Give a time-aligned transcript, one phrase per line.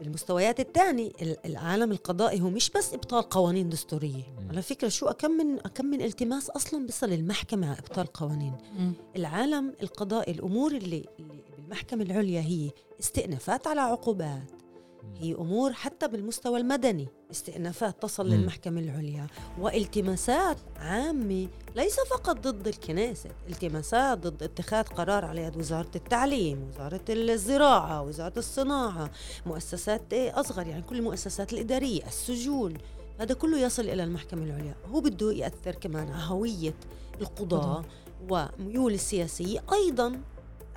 [0.00, 1.10] بالمستويات الثانية
[1.44, 4.22] العالم القضائي هو مش بس إبطال قوانين دستورية.
[4.50, 8.54] على فكرة شو أكم من أكم من التماس أصلا بيصل المحكمة على إبطال قوانين.
[9.16, 14.50] العالم القضائي الأمور اللي, اللي بالمحكمة العليا هي استئنافات على عقوبات
[15.20, 17.08] هي أمور حتى بالمستوى المدني.
[17.30, 18.34] استئنافات تصل م.
[18.34, 19.26] للمحكمة العليا.
[19.58, 27.04] والتماسات عامة ليس فقط ضد الكنيسة التماسات ضد اتخاذ قرار على يد وزارة التعليم وزارة
[27.08, 29.10] الزراعة وزارة الصناعة
[29.46, 32.74] مؤسسات أصغر يعني كل المؤسسات الإدارية السجون.
[33.20, 34.74] هذا كله يصل إلى المحكمة العليا.
[34.92, 36.74] هو بده ياثر كمان على هوية
[37.20, 37.84] القضاة
[38.30, 40.20] وميول السياسية أيضا.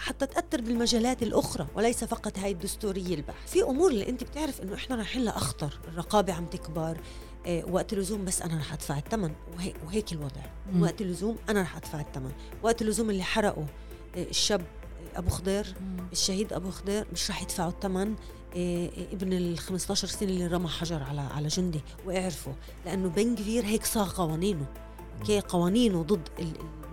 [0.04, 3.52] حتى تأثر بالمجالات الأخرى وليس فقط هاي الدستورية البحث.
[3.52, 6.98] في أمور اللي أنت بتعرف أنه إحنا رايحين لأخطر الرقابة عم تكبر
[7.46, 10.42] إيه وقت اللزوم بس أنا رح أدفع الثمن وهيك, وهيك الوضع.
[10.74, 10.82] مم.
[10.82, 12.32] وقت اللزوم أنا رح أدفع الثمن
[12.64, 13.66] وقت اللزوم اللي حرقوا
[14.16, 14.66] إيه الشاب
[15.16, 16.08] أبو خضير مم.
[16.12, 18.16] الشهيد أبو خضير مش رح يدفعوا الثمن
[18.56, 21.82] إيه ابن ال 15 سنة اللي رمى حجر على على جندي.
[22.06, 22.54] واعرفوا
[22.86, 24.66] لأنه بن هيك صاغ قوانينه.
[25.26, 26.30] كي قوانينه ضد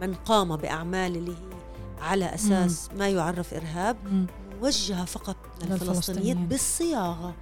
[0.01, 1.59] من قام بأعمال اللي هي
[2.01, 2.98] على أساس مم.
[2.98, 4.27] ما يعرف إرهاب مم.
[4.62, 7.34] موجهة فقط للفلسطينيين بالصياغه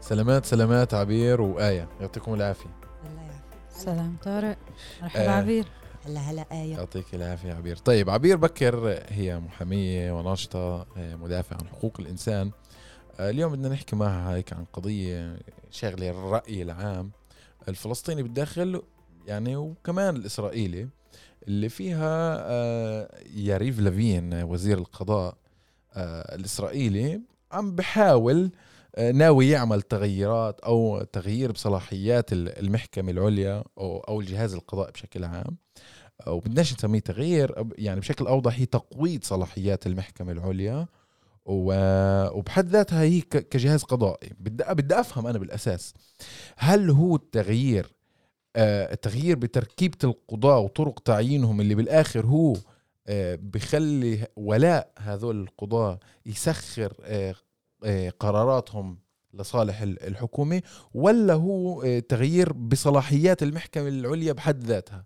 [0.00, 1.88] سلامات سلامات عبير وآية.
[2.00, 2.70] يعطيكم العافية.
[3.10, 3.42] الله يعافيك.
[3.70, 4.56] سلام طارق.
[5.02, 5.30] مرحبا آه.
[5.30, 5.66] عبير.
[6.06, 6.72] هلا هلا آية.
[6.72, 7.76] يعطيك العافية عبير.
[7.76, 12.50] طيب عبير بكر هي محامية وناشطة آه، مدافعة عن حقوق الإنسان.
[13.20, 15.38] آه، اليوم بدنا نحكي معها هيك عن قضية
[15.70, 17.10] شاغلة الرأي العام.
[17.68, 18.82] الفلسطيني بالداخل
[19.26, 20.88] يعني وكمان الإسرائيلي
[21.48, 25.36] اللي فيها آه، ياريف لافين وزير القضاء
[25.94, 27.20] آه، الإسرائيلي
[27.52, 28.50] عم بحاول
[28.96, 35.56] آه، ناوي يعمل تغييرات أو تغيير بصلاحيات المحكمة العليا أو الجهاز القضائي بشكل عام.
[36.26, 40.86] وبدناش نسميه تغيير يعني بشكل أوضح هي تقويض صلاحيات المحكمة العليا.
[41.44, 44.32] وبحد ذاتها هي كجهاز قضائي.
[44.40, 45.94] بدي بدي أفهم أنا بالأساس
[46.56, 47.97] هل هو التغيير
[48.58, 52.56] التغيير آه، بتركيبة القضاة وطرق تعيينهم اللي بالآخر هو
[53.06, 56.92] آه، بخلي ولاء هذول القضاة يسخر
[57.84, 58.98] آه، قراراتهم
[59.34, 60.62] لصالح الحكومة
[60.94, 65.04] ولا هو تغيير بصلاحيات المحكمة العليا بحد ذاتها؟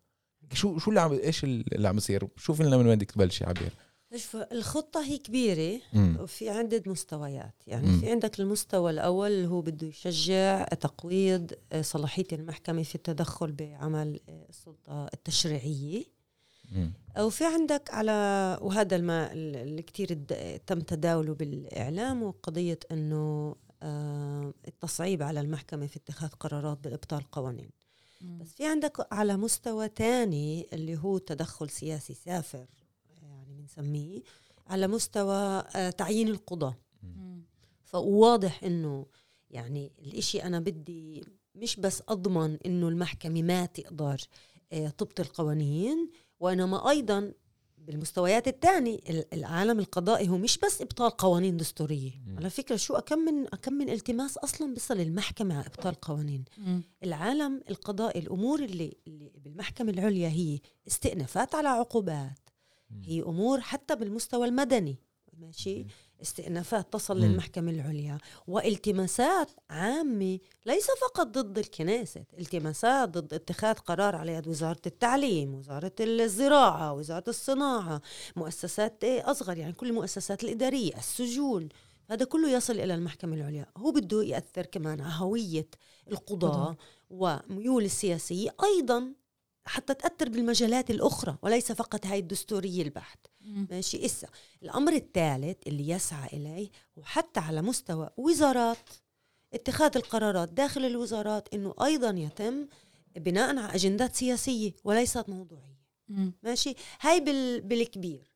[0.52, 3.72] شو شو اللي عم إيش اللي عم يصير؟ شوف لنا من وين بدك تبلشي عبير؟
[4.16, 6.16] شوف الخطة هي كبيرة مم.
[6.20, 8.00] وفي عدة مستويات يعني مم.
[8.00, 14.20] في عندك المستوى الأول اللي هو بده يشجع تقويض آه، صلاحية المحكمة في التدخل بعمل
[14.28, 16.04] آه، السلطة التشريعية
[16.72, 16.92] مم.
[17.18, 20.14] وفي عندك على وهذا الما اللي كتير
[20.66, 27.70] تم تداوله بالإعلام وقضية أنه آه، التصعيب على المحكمة في اتخاذ قرارات بإبطال قوانين
[28.22, 32.66] بس في عندك على مستوى تاني اللي هو تدخل سياسي سافر
[33.76, 34.22] بنسميه
[34.66, 36.74] على مستوى آه، تعيين القضاة
[37.84, 39.06] فواضح إنه
[39.50, 41.24] يعني الإشي أنا بدي
[41.54, 44.20] مش بس أضمن إنه المحكمة ما تقدر
[44.72, 46.10] آه، تبطل قوانين
[46.40, 47.32] وإنما أيضا
[47.78, 48.98] بالمستويات الثانية
[49.32, 52.36] العالم القضائي هو مش بس إبطال قوانين دستورية مم.
[52.38, 56.82] على فكرة شو أكم من أكم من التماس أصلا بيصل المحكمة على إبطال قوانين مم.
[57.04, 60.58] العالم القضائي الأمور اللي, اللي بالمحكمة العليا هي
[60.88, 62.41] استئنافات على عقوبات
[63.04, 64.96] هي أمور حتى بالمستوى المدني
[65.38, 65.86] ماشي؟
[66.22, 67.24] استئنافات تصل مم.
[67.24, 74.80] للمحكمة العليا والتماسات عامة ليس فقط ضد الكنيسة التماسات ضد اتخاذ قرار على يد وزارة
[74.86, 78.02] التعليم وزارة الزراعة وزارة الصناعة
[78.36, 81.68] مؤسسات أصغر يعني كل المؤسسات الإدارية السجون
[82.10, 83.66] هذا كله يصل إلى المحكمة العليا.
[83.76, 85.66] هو بده يأثر كمان على هوية
[86.12, 86.76] القضاة
[87.10, 89.12] وميول السياسية أيضا
[89.64, 93.18] حتى تأثر بالمجالات الأخرى وليس فقط هاي الدستورية البحت.
[93.70, 94.28] ماشي إسا.
[94.62, 98.90] الأمر الثالث اللي يسعى إليه وحتى على مستوى وزارات
[99.54, 102.66] اتخاذ القرارات داخل الوزارات إنه أيضا يتم
[103.16, 105.82] بناء على أجندات سياسية وليست موضوعية.
[106.08, 106.32] مم.
[106.42, 107.60] ماشي؟ هاي بال...
[107.60, 108.32] بالكبير.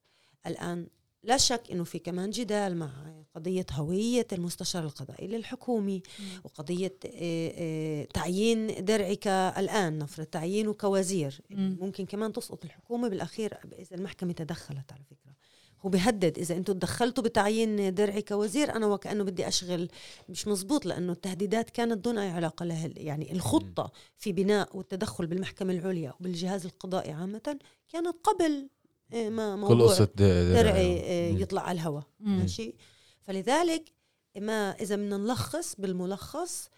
[0.47, 0.87] الآن
[1.27, 2.91] لا شك إنه في كمان جدال مع
[3.35, 6.03] قضية هوية المستشار القضائي للحكومي
[6.45, 11.41] وقضية آه، آه، تعيين درعك الآن نفرض تعيينه كوزير.
[11.51, 15.33] ممكن كمان تسقط الحكومة بالأخير إذا المحكمة تدخلت على فكرة.
[15.81, 19.89] هو بيهدد إذا أنتم تدخلتوا بتعيين درعي كوزير أنا وكأنه بدي أشغل
[20.29, 25.73] مش مزبوط لأنه التهديدات كانت دون أي علاقة لها يعني الخطة في بناء والتدخل بالمحكمة
[25.73, 27.59] العليا وبالجهاز القضائي عامة
[27.89, 28.69] كانت قبل
[29.13, 30.09] إيه، ما موضوع كل قصة
[30.55, 32.75] درعي إيه، يطلع على الهواء ماشي؟
[33.23, 33.93] فلذلك
[34.39, 36.71] ما إذا بدنا نلخص بالملخص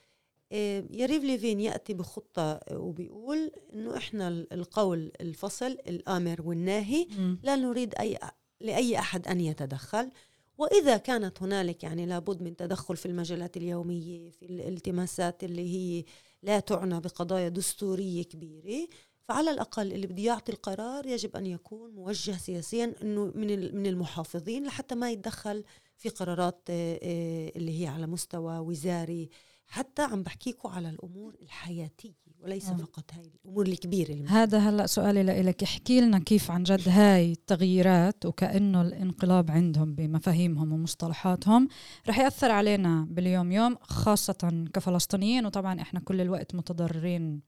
[0.53, 7.07] إيه، يريف ليفين يأتي بخطة وبيقول إنه إحنا القول الفصل الآمر والناهي
[7.43, 8.19] لا نريد أي
[8.61, 10.11] لأي أحد أن يتدخل.
[10.59, 16.05] وإذا كانت هنالك يعني لابد من تدخل في المجالات اليومية في الالتماسات اللي هي
[16.43, 18.89] لا تعنى بقضايا دستورية كبيرة
[19.29, 24.67] فعلى الأقل اللي بده يعطي القرار يجب أن يكون موجه سياسيا أنه من من المحافظين
[24.67, 25.65] لحتى ما يتدخل
[25.97, 29.29] في قرارات آه، آه، اللي هي على مستوى وزاري.
[29.67, 32.77] حتى عم بحكيكم على الأمور الحياتية وليس مم.
[32.77, 35.63] فقط هاي الأمور الكبيرة اللي هذا هلأ سؤالي لإلك.
[35.63, 41.69] احكي لنا كيف عن جد هاي التغييرات وكأنه الانقلاب عندهم بمفاهيمهم ومصطلحاتهم.
[42.09, 47.41] رح يأثر علينا باليوم يوم خاصة كفلسطينيين وطبعا إحنا كل الوقت متضررين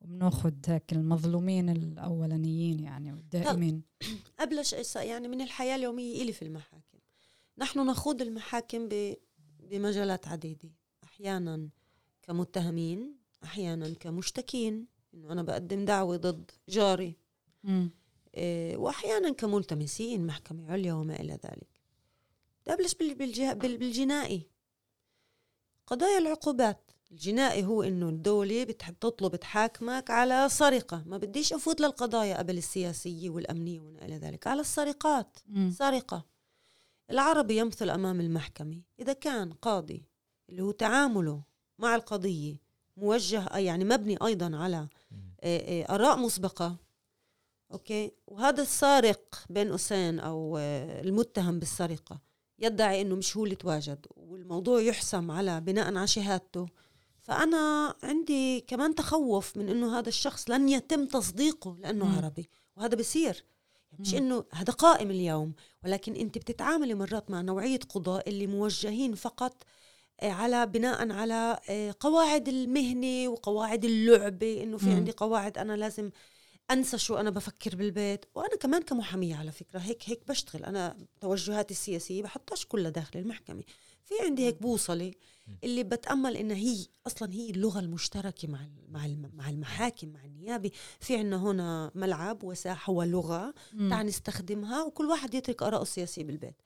[0.00, 3.82] وبناخذ هيك المظلومين الأولانيين يعني والدائمين.
[4.38, 6.98] قبل شيء يعني من الحياة اليومية إلي في المحاكم.
[7.58, 8.88] نحن نخوض المحاكم
[9.60, 10.70] بمجالات عديدة.
[11.04, 11.68] أحيانا
[12.22, 14.86] كمتهمين أحيانا كمشتكين.
[15.14, 17.16] إنه أنا بقدم دعوة ضد جاري.
[17.64, 17.90] مم.
[18.34, 21.68] إيه، واحيانا كملتمسين محكمة عليا وما إلى ذلك.
[22.68, 23.14] ابلش بال-
[23.78, 24.42] بالجنائي.
[25.86, 26.87] قضايا العقوبات.
[27.10, 31.02] الجنائي هو إنه الدولة بتحب تطلب تحاكمك على سرقة.
[31.06, 34.46] ما بديش أفوت للقضايا قبل السياسية والأمنية وما إلى ذلك.
[34.46, 35.38] على السرقات.
[35.46, 35.70] مم.
[35.70, 36.24] سرقة.
[37.10, 38.80] العربي يمثل أمام المحكمة.
[39.00, 40.02] إذا كان قاضي
[40.50, 41.42] اللي هو تعامله
[41.78, 42.56] مع القضية
[42.96, 44.88] موجه يعني مبني أيضا على
[45.42, 46.76] آه، آه، آراء مسبقة
[47.72, 52.20] أوكي؟ وهذا السارق بين قوسين أو آه، المتهم بالسرقة
[52.58, 54.06] يدعي أنه مش هو اللي تواجد.
[54.16, 56.68] والموضوع يحسم على بناء على شهادته.
[57.28, 62.16] فأنا عندي كمان تخوف من أنه هذا الشخص لن يتم تصديقه لأنه مم.
[62.16, 63.44] عربي وهذا بصير
[63.98, 64.18] مش مم.
[64.18, 65.52] إنه هذا قائم اليوم
[65.84, 69.62] ولكن أنت بتتعاملي مرات مع نوعية قضاء اللي موجهين فقط
[70.20, 74.90] آه، على بناء على آه، قواعد المهنة وقواعد اللعبة إنه في.
[74.90, 76.10] عندي قواعد أنا لازم
[76.70, 81.74] أنسى شو أنا بفكر بالبيت وأنا كمان كمحامية على فكرة هيك هيك بشتغل أنا توجهاتي
[81.74, 83.62] السياسية بحطهاش كلها داخل المحكمة
[84.04, 85.12] في عندي هيك بوصلة
[85.64, 90.70] اللي بتأمل انها هي أصلا هي اللغة المشتركة مع مع مع المحاكم مع النيابة.
[91.00, 93.54] في عندنا هنا ملعب وساحة ولغة.
[93.90, 96.62] تعال نستخدمها وكل واحد يترك آراءه السياسية بالبيت.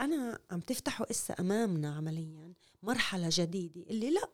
[0.00, 2.52] أنا عم تفتحوا إسا أمامنا عمليا
[2.82, 4.30] مرحلة جديدة اللي لا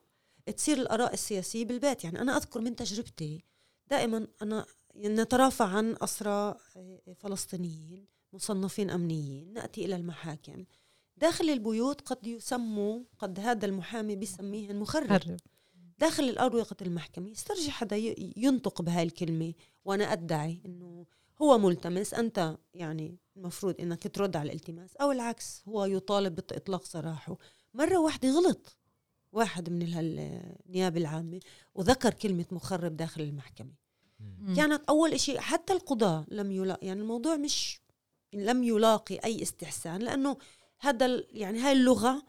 [0.53, 2.03] تصير الآراء السياسية بالبيت.
[2.03, 3.43] يعني أنا أذكر من تجربتي
[3.89, 4.65] دائما أنا
[4.97, 6.55] نترافع عن أسرى
[7.15, 10.65] فلسطينيين مصنفين أمنيين نأتي إلى المحاكم.
[11.23, 15.07] داخل البيوت قد يسموا قد هذا المحامي بيسميهن مخرب.
[15.07, 15.37] خرب
[15.99, 17.29] داخل الأروقة المحكمة.
[17.29, 17.95] يسترجي حدا
[18.37, 19.53] ينطق بهاي الكلمة
[19.85, 21.05] وأنا أدعي إنه
[21.41, 22.13] هو ملتمس.
[22.13, 27.37] أنت يعني المفروض إنك ترد على الالتماس أو العكس هو يطالب بإطلاق سراحه.
[27.73, 28.77] مرة واحدة غلط
[29.31, 30.19] واحد من ال-
[30.65, 31.39] النيابة العامة
[31.75, 33.71] وذكر كلمة مخرب داخل المحكمة.
[34.55, 37.81] كانت أول إشي حتى القضاة لم يلاقي يعني الموضوع مش
[38.33, 40.37] لم يلاقي أي استحسان لأنه
[40.83, 42.23] هذا ال- يعني هاي اللغة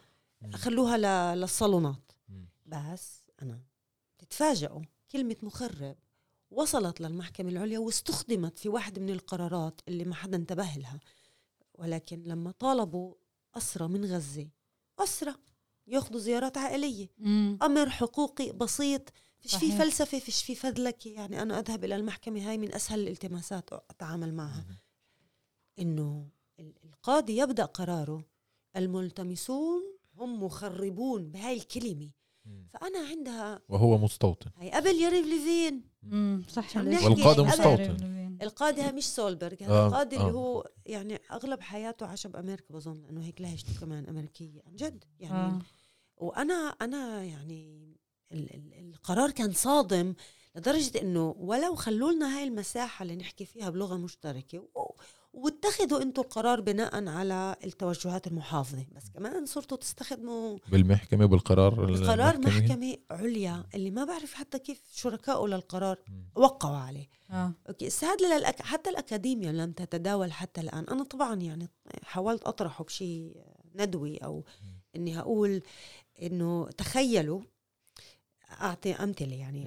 [0.55, 2.13] خلوها ل- للصالونات.
[2.67, 3.61] بس أنا
[4.19, 5.97] تتفاجئوا كلمة مخرب
[6.51, 11.01] وصلت للمحكمة العليا واستخدمت في واحدة من القرارات اللي ما حدا انتبه لها.
[11.75, 13.15] ولكن لما طالبوا
[13.55, 14.49] أسرى من غزة
[14.99, 15.35] أسرى
[15.87, 17.09] ياخذوا زيارات عائلية.
[17.19, 17.59] مم.
[17.63, 19.09] أمر حقوقي بسيط
[19.39, 19.79] فيش في صحيح.
[19.79, 24.67] فلسفة فيش في فذلكة يعني أنا أذهب إلى المحكمة هاي من أسهل الالتماسات أتعامل معها.
[25.79, 26.29] إنه
[26.61, 28.25] ال- القاضي يبدأ قراره
[28.77, 29.83] الملتمسون
[30.17, 32.11] هم مخربون بهاي الكلمة
[32.75, 35.83] فأنا عندها وهو مستوطن هي قبل يريف ليفين.
[36.49, 36.91] صح قبل-
[37.47, 38.37] مستوطن.
[38.43, 40.21] القاضي هاي مش سولبرغ هذا آه، القاضي آه.
[40.21, 45.05] اللي هو يعني أغلب حياته عاش بأمريكا بظن لأنه هيك لهجته كمان أمريكية عن جد
[45.21, 45.59] يعني آه.
[46.17, 47.95] وأنا أنا يعني
[48.33, 50.15] ال ال القرار كان صادم
[50.57, 54.95] لدرجة إنه ولو خلوا لنا هاي المساحة اللي نحكي فيها بلغة مشتركة و-
[55.35, 58.87] واتخذوا أنتم القرار بناء على التوجهات المحافظة.
[58.97, 61.75] بس كمان صرتوا تستخدموا بالمحكمة بالقرار
[62.07, 62.61] قرار المحكمي.
[62.61, 65.99] محكمة عليا اللي ما بعرف حتى كيف شركائه للقرار.
[66.35, 67.09] وقعوا عليه.
[67.31, 67.53] آه.
[67.69, 68.63] أوكي السعد للأك...
[68.63, 70.85] حتى الاكاديميا لم تتداول حتى الآن.
[70.85, 71.69] أنا طبعا يعني
[72.03, 73.37] حاولت أطرحه بشيء
[73.75, 74.45] ندوي أو
[74.97, 75.63] إني أقول
[76.23, 77.41] إنه تخيلوا
[78.61, 79.67] أعطي أمثلة يعني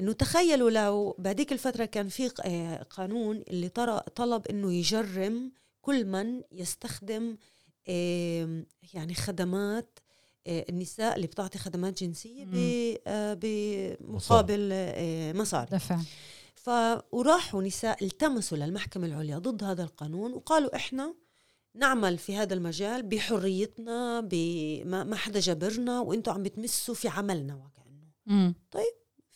[0.00, 3.68] إنه تخيلوا لو بهذيك الفترة كان في آه، قانون اللي
[4.14, 5.52] طلب إنه يجرم
[5.82, 7.36] كل من يستخدم
[8.94, 9.98] يعني خدمات
[10.46, 12.46] آه، النساء اللي بتعطي خدمات جنسية
[13.06, 14.68] آه، بمقابل
[15.34, 15.70] مصاري.
[15.70, 15.98] دفع.
[16.54, 16.70] ف
[17.12, 21.14] وراحوا نساء التمسوا للمحكمة العليا ضد هذا القانون وقالوا إحنا
[21.74, 28.10] نعمل في هذا المجال بحريتنا بما ما حدا جبرنا وأنتم عم بتمسوا في عملنا وكأنه.
[28.26, 28.54] مم.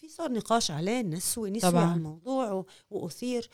[0.04, 1.84] في صار نقاش عليه نسوي نسوي طبعاً.
[1.84, 3.48] على الموضوع و- وأثير.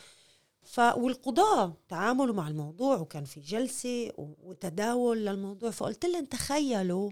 [0.63, 5.71] ف والقضاة تعاملوا مع الموضوع وكان في جلسة وتداول للموضوع.
[5.71, 7.11] فقلت لهم تخيلوا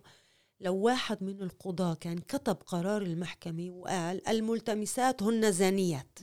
[0.61, 6.19] لو واحد من القضاة كان كتب قرار المحكمة وقال الملتمسات هن زانيات.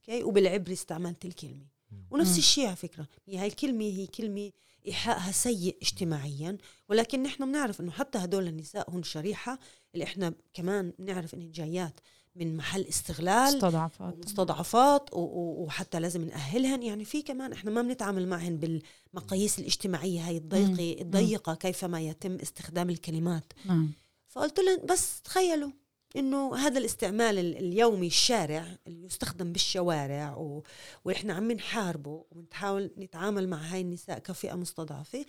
[0.00, 1.66] أوكي؟ وبالعبري استعملت الكلمة.
[2.10, 3.06] ونفس الشيء على فكرة.
[3.26, 4.50] هي هاي الكلمة هي كلمة
[4.86, 6.58] إيحائها سيء اجتماعيا.
[6.88, 9.58] ولكن نحن بنعرف إنه حتى هدول النساء هن شريحة.
[9.94, 12.00] اللي إحنا كمان بنعرف إنهن جايات.
[12.38, 14.14] من محل استغلال مستضعفات.
[14.24, 21.02] مستضعفات وحتى لازم نأهلهن يعني في كمان إحنا ما بنتعامل معهن بالمقاييس الاجتماعية هاي الضيقة
[21.02, 23.52] الضيقة كيفما يتم استخدام الكلمات.
[23.64, 23.92] نعم.
[24.28, 25.70] فقلت لهم بس تخيلوا
[26.16, 30.62] إنه هذا الاستعمال اليومي الشارع اللي يستخدم بالشوارع و...
[31.04, 35.24] وإحنا عم نحاربه ونحاول نتعامل مع هاي النساء كفئة مستضعفة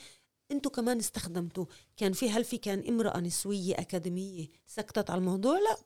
[0.52, 1.66] أنتم كمان استخدمتوا
[1.98, 5.78] كان في هل في كان امرأة نسوية أكاديمية سكتت على الموضوع؟ لا.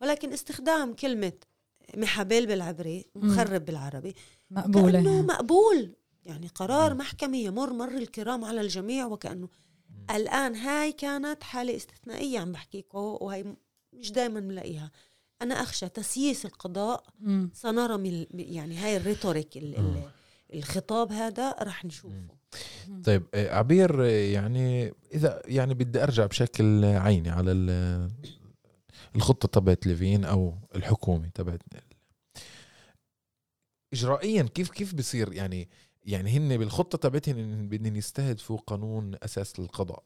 [0.00, 1.32] ولكن استخدام كلمة
[1.96, 4.14] محابيل بالعبري مخرب بالعربي
[4.50, 5.94] مقبولة كأنه مقبول.
[6.24, 9.48] يعني قرار محكمة يمر مر الكرام على الجميع وكأنه
[10.10, 13.56] الآن هاي كانت حالة استثنائية عم بحكيكم وهي
[13.92, 14.90] مش دائما بنلاقيها
[15.42, 17.50] أنا أخشى تسييس القضاء مم.
[17.54, 19.58] سنرى من يعني هاي الريتوريك
[20.54, 22.26] الخطاب هذا رح نشوفه.
[23.04, 27.52] طيب آه، عبير آه، يعني اذا يعني بدي أرجع بشكل عيني على
[29.16, 31.62] الخطة تبعت ليفين أو الحكومة تبعت
[33.92, 35.68] اجرائيا كيف كيف بصير؟ يعني
[36.04, 40.04] يعني هن بالخطة تبعتهم بدهم يستهدفوا قانون أساس للقضاء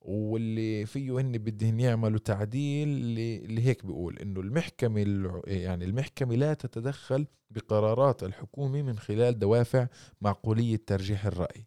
[0.00, 5.00] واللي فيه هن بدهم يعملوا تعديل اللي هيك بيقول إنه المحكمة
[5.46, 9.88] يعني المحكمة لا تتدخل بقرارات الحكومة من خلال دوافع
[10.20, 11.66] معقولية ترجيح الرأي.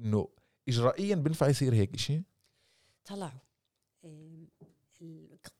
[0.00, 0.28] إنه
[0.68, 2.22] اجرائيا بنفع يصير هيك شيء
[3.04, 3.40] طلعوا.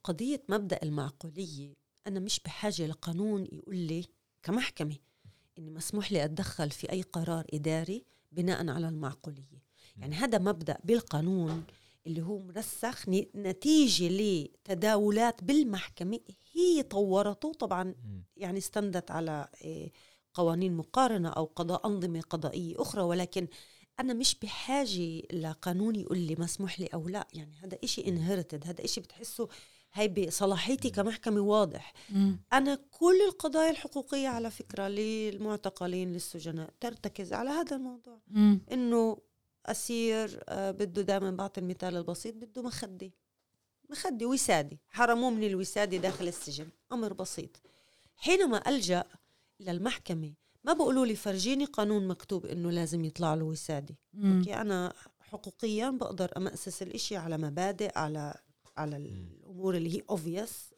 [0.04, 1.75] قضية مبدأ المعقولية
[2.06, 4.04] أنا مش بحاجة لقانون يقول لي
[4.42, 4.96] كمحكمة
[5.58, 9.62] إني مسموح لي أتدخل في أي قرار إداري بناء على المعقولية.
[9.96, 11.64] يعني هذا مبدأ بالقانون
[12.06, 16.20] اللي هو مرسخ نتيجة لتداولات بالمحكمة
[16.52, 17.52] هي طورته.
[17.52, 17.94] طبعا
[18.37, 19.92] يعني استندت على إيه،
[20.34, 23.49] قوانين مقارنة أو قضاء أنظمة قضائية أخرى ولكن
[24.00, 27.28] أنا مش بحاجة لقانون يقول لي مسموح لي أو لا.
[27.34, 29.49] يعني هذا إشي انهرتد هذا إشي بتحسه
[29.92, 31.92] هاي بصلاحيتي كمحكمة واضح.
[32.11, 32.38] مم.
[32.52, 38.20] أنا كل القضايا الحقوقية على فكرة للمعتقلين للسجناء ترتكز على هذا الموضوع.
[38.28, 38.61] مم.
[38.73, 39.18] إنه
[39.66, 43.11] أسير آه، بده دائما بعطي المثال البسيط بده مخدة.
[43.90, 44.78] مخدة وسادة.
[44.88, 46.68] حرموه من الوسادة داخل السجن.
[46.92, 47.61] أمر بسيط.
[48.16, 49.04] حينما ألجأ
[49.61, 50.32] للمحكمة
[50.64, 53.94] ما بقولوا لي فرجيني قانون مكتوب إنه لازم يطلع له وسادة.
[54.14, 58.35] أوكي أنا حقوقيا بقدر أمأسس الإشي على مبادئ على
[58.77, 60.75] على الأمور اللي هي obvious.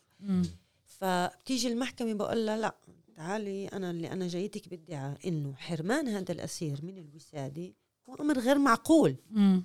[0.85, 2.77] فبتيجي المحكمة بقول لها لا
[3.17, 7.73] تعالي أنا اللي أنا جايتك بادعاء إنه حرمان هذا الأسير من الوسادة
[8.09, 9.17] هو أمر غير معقول.
[9.31, 9.65] مم.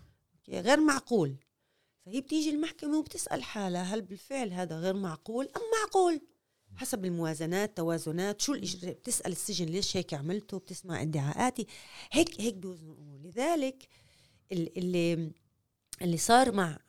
[0.49, 1.35] غير معقول.
[2.05, 6.21] فهي بتيجي المحكمة وبتسأل حالها هل بالفعل هذا غير معقول أم معقول؟
[6.75, 11.67] حسب الموازنات توازنات شو الإجراء بتسأل السجن ليش هيك عملته؟ بتسمع ادعاءاتي.
[12.11, 13.19] هيك هيك بيوزنوا الأمور.
[13.19, 13.87] لذلك
[14.51, 15.31] اللي
[16.01, 16.79] اللي صار مع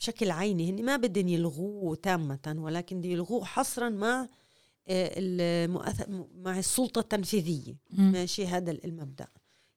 [0.00, 4.28] بشكل عيني هن ما بدهم يلغوه تامة ولكن بدهم يلغوه حصرا مع
[4.88, 5.66] آه،
[6.34, 7.76] مع السلطة التنفيذية.
[7.90, 9.26] ماشي؟ هذا المبدأ.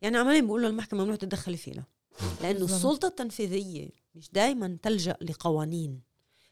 [0.02, 1.84] يعني عمالين بيقولوا المحكمة ممنوع تتدخل فينا.
[2.42, 6.02] لأنه السلطة التنفيذية مش دائما تلجأ لقوانين.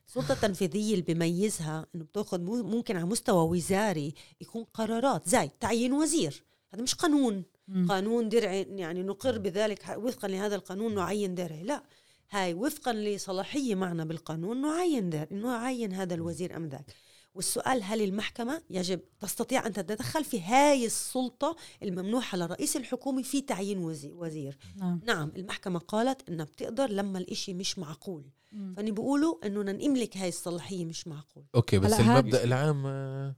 [0.07, 5.29] السلطة التنفيذية اللي بيميزها إنه بتأخذ ممكن على مستوى وزاري يكون قرارات.
[5.29, 6.43] زي تعيين وزير.
[6.73, 7.43] هذا مش قانون.
[7.89, 11.83] قانون درعي يعني نقر بذلك وفقا لهذا القانون نعين درعي لا.
[12.31, 16.95] هاي وفقا لصلاحية معنا بالقانون نعين درعي نعين هذا الوزير أم ذاك.
[17.35, 23.77] والسؤال هل المحكمة يجب تستطيع أن تتدخل في هاي السلطة الممنوحة لرئيس الحكومة في تعيين
[24.05, 28.29] وزير؟ نعم, نعم المحكمة قالت أنها بتقدر لما الإشي مش معقول.
[28.75, 31.45] فاني بيقولوا إنه نملك هاي الصلاحية مش معقول.
[31.55, 33.35] أوكي بس المبدأ العام آه،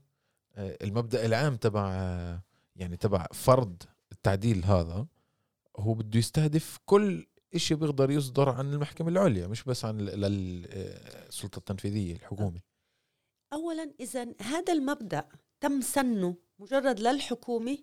[0.56, 1.88] المبدأ العام تبع
[2.76, 3.82] يعني تبع فرض
[4.12, 5.06] التعديل هذا
[5.78, 12.14] هو بده يستهدف كل إشي بيقدر يصدر عن المحكمة العليا مش بس عن السلطة التنفيذية
[12.14, 12.60] الحكومة
[13.52, 15.28] اولا اذا هذا المبدأ
[15.60, 17.78] تم سنه مجرد للحكومه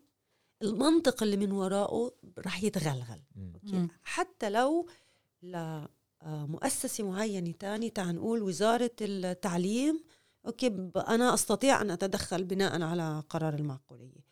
[0.62, 3.22] المنطق اللي من وراءه رح يتغلغل.
[3.55, 3.88] okay.
[4.04, 4.88] حتى لو
[5.44, 10.04] لمؤسسة معينة تاني تعال نقول وزارة التعليم
[10.46, 14.25] okay أنا أستطيع أن أتدخل بناء على قرار المعقولية.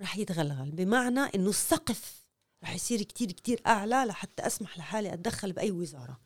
[0.00, 0.70] رح يتغلغل.
[0.70, 2.27] بمعنى أنه السقف
[2.62, 6.20] رح يصير كتير كتير أعلى لحتى أسمح لحالي أتدخل بأي وزارة.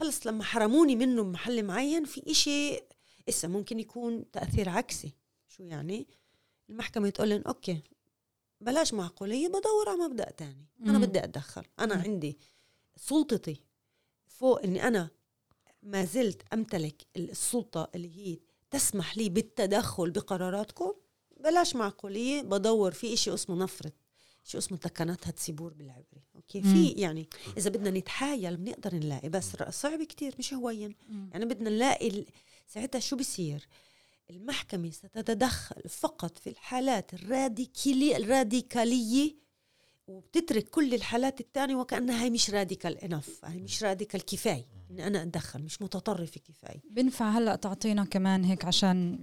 [0.00, 2.80] خلص لما حرموني منه بمحل معين في إشي
[3.28, 5.12] إسا ممكن يكون تأثير عكسي.
[5.48, 6.06] شو يعني؟
[6.70, 7.82] المحكمة تقول لهم okay
[8.60, 10.66] بلاش معقولية بدور على مبدأ تاني.
[10.80, 11.04] أنا مم.
[11.04, 11.62] بدي أتدخل.
[11.78, 12.02] أنا مم.
[12.02, 12.38] عندي
[12.96, 13.56] سلطتي
[14.26, 15.10] فوق إني أنا
[15.82, 18.38] ما زلت أمتلك السلطة اللي هي
[18.70, 20.92] تسمح لي بالتدخل بقراراتكم.
[21.40, 23.92] بلاش معقولية بدور في إشي اسمه نفرض
[24.44, 26.72] شيء اسمه תקנת הציבור بالعبري okay؟ مم.
[26.74, 30.94] في يعني إذا بدنا نتحايل بنقدر نلاقي بس صعب كتير مش هوين
[31.32, 32.26] يعني بدنا نلاقي ال-
[32.66, 33.66] ساعتها شو بصير
[34.30, 39.34] المحكمة ستتدخل فقط في الحالات الراديكالية الراديكالية
[40.06, 44.66] وبتترك كل الحالات الثانية وكأنها هي مش راديكال انف هي مش راديكال كفاية.
[44.90, 46.80] إني أنا أتدخل مش متطرفة كفاية.
[46.90, 49.18] بنفع هلأ تعطينا كمان هيك عشان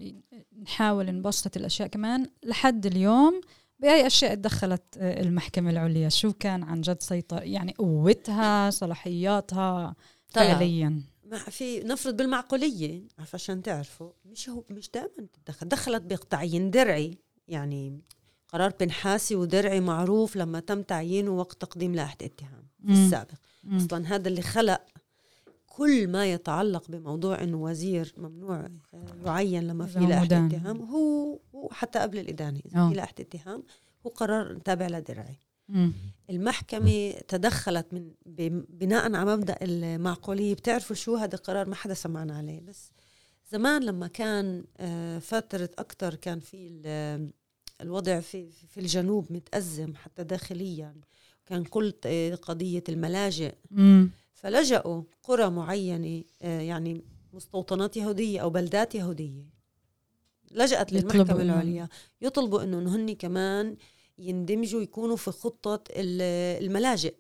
[0.62, 3.42] نحاول نبسط الأشياء كمان؟ لحد اليوم
[3.80, 9.96] بأي أشياء تدخلت آه، المحكمة العليا شو كان عن جد سيطر يعني قوتها صلاحياتها.
[10.28, 17.18] فعليا ما في نفرض بالمعقولية عشان تعرفوا مش هو مش دائما تتدخل دخلت بتعيين درعي
[17.48, 18.02] يعني
[18.48, 22.68] قرار بنحاسي ودرعي معروف لما تم تعيينه وقت تقديم لائحة اتهام.
[22.90, 23.32] السابق
[23.64, 23.78] مم.
[23.78, 24.82] أصلا هذا اللي خلق
[25.70, 28.70] كل ما يتعلق بموضوع إنه وزير ممنوع
[29.26, 30.26] يعين لما في لائحة.
[30.48, 32.80] اتهام هو هو حتى قبل الإدانة إذا.
[32.90, 33.64] في لائحة اتهام
[34.06, 35.40] هو قرار تابع لدرعي.
[36.30, 38.12] المحكمة تدخلت من
[38.70, 42.92] بناء على مبدأ المعقولية بتعرفوا شو هذا القرار ما حدا سمعنا عليه بس
[43.52, 47.32] زمان لما كان آه، فترة أكتر كان في ال-
[47.82, 50.96] الوضع في في الجنوب متأزم حتى داخليا
[51.46, 51.94] كان كل
[52.42, 53.54] قضية الملاجئ.
[54.42, 57.02] فلجأوا قرى معينة آه، يعني
[57.34, 59.44] مستوطنات يهودية أو بلدات يهودية
[60.52, 61.90] لجأت للمحكمة العليا
[62.22, 63.78] يطلبوا إنه هن كمان
[64.18, 67.16] يندمجوا يكونوا في خطة ال- الملاجئ.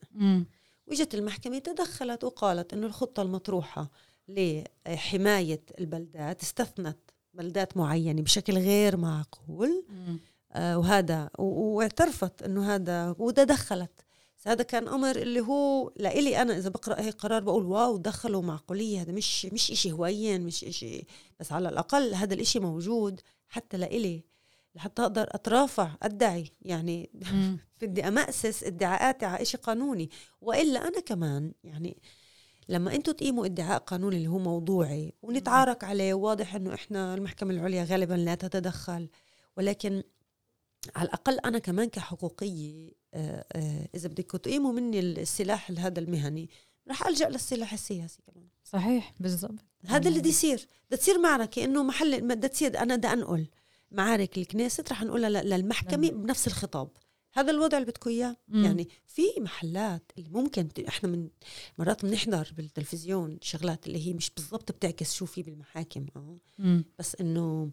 [0.87, 3.91] وجت المحكمة تدخلت وقالت إنه الخطة المطروحة
[4.27, 6.97] لحماية البلدات استثنت
[7.33, 9.83] بلدات معينة بشكل غير معقول.
[10.51, 13.91] آه، وهذا واعترفت إنه هذا وتدخلت
[14.45, 19.01] هذا كان أمر اللي هو لإلي أنا إذا بقرأ هيك قرار بقول واو دخلوا معقولية
[19.01, 21.05] هذا مش مش إشي هوين مش إشي
[21.39, 24.23] بس على الأقل هذا الإشي موجود حتى لإلي
[24.75, 27.09] لحتى أقدر أترافع أدعي يعني.
[27.81, 30.09] بدي أمأسس ادعاءاتي على إشي قانوني
[30.41, 32.01] وإلا أنا كمان يعني
[32.69, 37.83] لما أنتم تقيموا ادعاء قانوني اللي هو موضوعي ونتعارك عليه واضح إنه إحنا المحكمة العليا
[37.83, 39.09] غالبا لا تتدخل
[39.57, 40.03] ولكن
[40.95, 42.98] على الأقل أنا كمان كحقوقية
[43.95, 46.49] إذا بدكم تقيموا مني السلاح هذا المهني
[46.89, 51.83] رح ألجأ للسلاح السياسي كمان صحيح بالضبط هذا اللي بده يصير بدها تصير معركه انه
[51.83, 53.47] محل بدها تصير أنا بدي أنقل
[53.91, 56.21] معارك الكنيست رح نقولها ل- للمحكمة نعم.
[56.23, 56.89] بنفس الخطاب
[57.33, 58.35] هذا الوضع اللي بدكم إياه.
[58.53, 61.29] يعني في محلات اللي ممكن إحنا من
[61.77, 66.83] مرات بنحضر بالتلفزيون شغلات اللي هي مش بالضبط بتعكس شو في بالمحاكم آه.
[66.99, 67.71] بس إنه آه،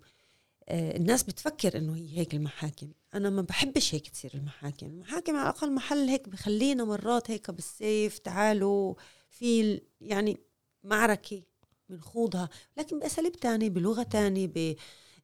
[0.68, 2.88] الناس بتفكر إنه هي هيك المحاكم.
[3.14, 4.87] أنا ما بحبش هيك تصير المحاكم.
[4.87, 8.94] المحاكم على الأقل محل هيك بخلينا مرات هيك بالسيف تعالوا
[9.31, 10.38] في يعني
[10.85, 11.42] معركة
[11.88, 12.48] بنخوضها.
[12.76, 14.76] لكن بأساليب تانية بلغة تانية ب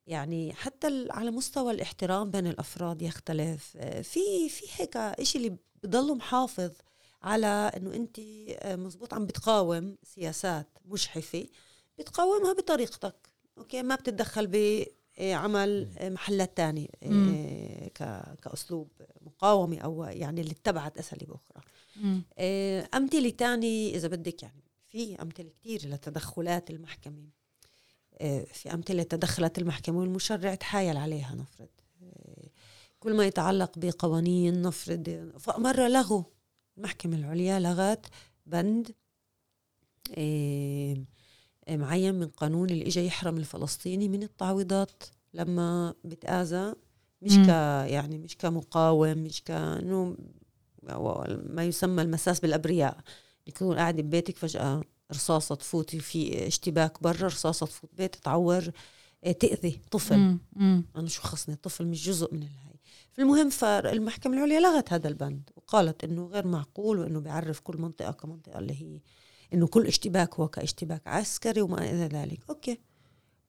[0.07, 3.73] يعني حتى على مستوى الاحترام بين الأفراد يختلف.
[3.77, 6.71] آه، في في هيك إشي اللي بضله محافظ
[7.23, 11.47] على إنه أنت آه، مزبوط عم بتقاوم سياسات مجحفة
[11.99, 13.29] بتقاومها بطريقتك.
[13.59, 14.47] أوكي؟ ما بتتدخل
[15.19, 17.35] بعمل محلات تانية مم.
[17.49, 18.89] آه، ك- كأسلوب
[19.27, 20.99] مقاومة أو يعني اللي اتبعت
[21.97, 22.23] مم.
[22.39, 27.29] آه، أمثلة تانية إذا بدك يعني في أمثلة كتير لتدخلات المحكمة.
[28.21, 31.69] آه، في أمثلة تدخلت المحكمة والمشرع تحايل عليها نفرض.
[33.01, 36.23] كل ما يتعلق بقوانين نفرض مرة لغوا
[36.79, 38.07] المحكمة العليا لغت
[38.47, 38.93] بند.
[41.71, 45.03] معين من قانون اللي اجى يحرم الفلسطيني من التعويضات
[45.35, 46.75] لما بتآذى
[47.23, 47.37] مش.
[47.37, 47.49] ك
[47.93, 50.17] يعني مش كمقاوم مش كانه
[51.47, 52.97] ما يسمى المساس بالأبرياء
[53.47, 58.71] يكون قاعد ببيتك فجأة رصاصة تفوتي في اشتباك برا رصاصة تفوت بيت تعور
[59.25, 60.39] آه، تأذي طفل مم.
[60.53, 60.85] مم.
[60.97, 62.77] أنا شو خصني الطفل مش جزء من الهي
[63.13, 68.59] فالمهم فالمحكمة العليا لغت هذا البند وقالت إنه غير معقول وإنه بيعرف كل منطقة كمنطقة
[68.59, 69.01] اللي هي
[69.55, 72.81] إنه كل اشتباك هو كاشتباك عسكري وما إلى ذلك أوكي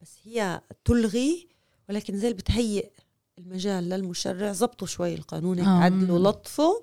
[0.02, 1.48] بس هي تلغي
[1.88, 2.90] ولكن زي بتهيئ
[3.38, 5.70] المجال للمشرع زبطوا شوي القانون هيك آه.
[5.70, 6.74] عدلوا لطفوا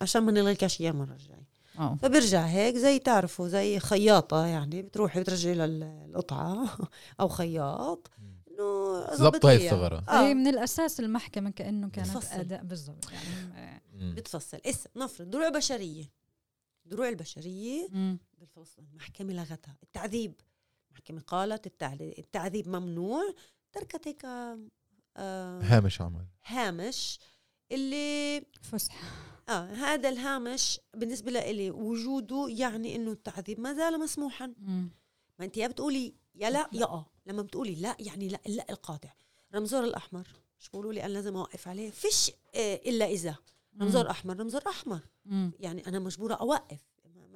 [0.00, 5.20] عشان ما نلغيكش اياه المرة الجاية آه فبرجع هيك زي تعرفوا زي خياطة يعني بتروحي
[5.20, 6.78] بترجعي للقطعة
[7.20, 8.10] أو خياط
[8.50, 9.72] إنه زبط هاي ظبطيها.
[9.72, 12.40] الثغرة هي آه من الأساس المحكمة كأنه كانت بتفصل.
[12.40, 14.14] أداء بالضبط يعني آه،.
[14.14, 16.04] بتفصل اسم نفرض دروع بشرية
[16.86, 18.18] دروع البشرية مم.
[18.38, 19.76] بالفلسطين المحكمة لغتها.
[19.82, 20.40] التعذيب
[20.88, 23.34] المحكمة قالت التعذيب, التعذيب ممنوع
[23.72, 26.26] تركت هيك آه هامش عمل.
[26.44, 27.18] هامش
[27.72, 29.08] اللي فسحة.
[29.48, 34.54] آه هذا الهامش بالنسبة لإلي وجوده يعني إنه التعذيب ما زال مسموحا.
[34.58, 34.90] مم.
[35.38, 37.06] ما أنت يا بتقولي يا لا يا آه.
[37.26, 39.12] لما بتقولي لا يعني لا لا القاطع.
[39.54, 40.28] رمزور الأحمر
[40.60, 43.36] مش بقولوا لي أنا لازم أوقف عليه؟ فيش آه إلا إذا.
[43.80, 45.00] رمزور أحمر رمزور أحمر.
[45.24, 45.50] مم.
[45.60, 46.80] يعني أنا مجبورة أوقف.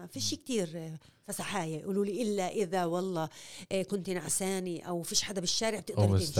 [0.02, 3.28] ما- فيش كتير فسحايه يقولوا لي إلا إذا والله
[3.72, 6.32] آه، كنت نعساني أو فيش حدا بالشارع أو بتقدري تمشي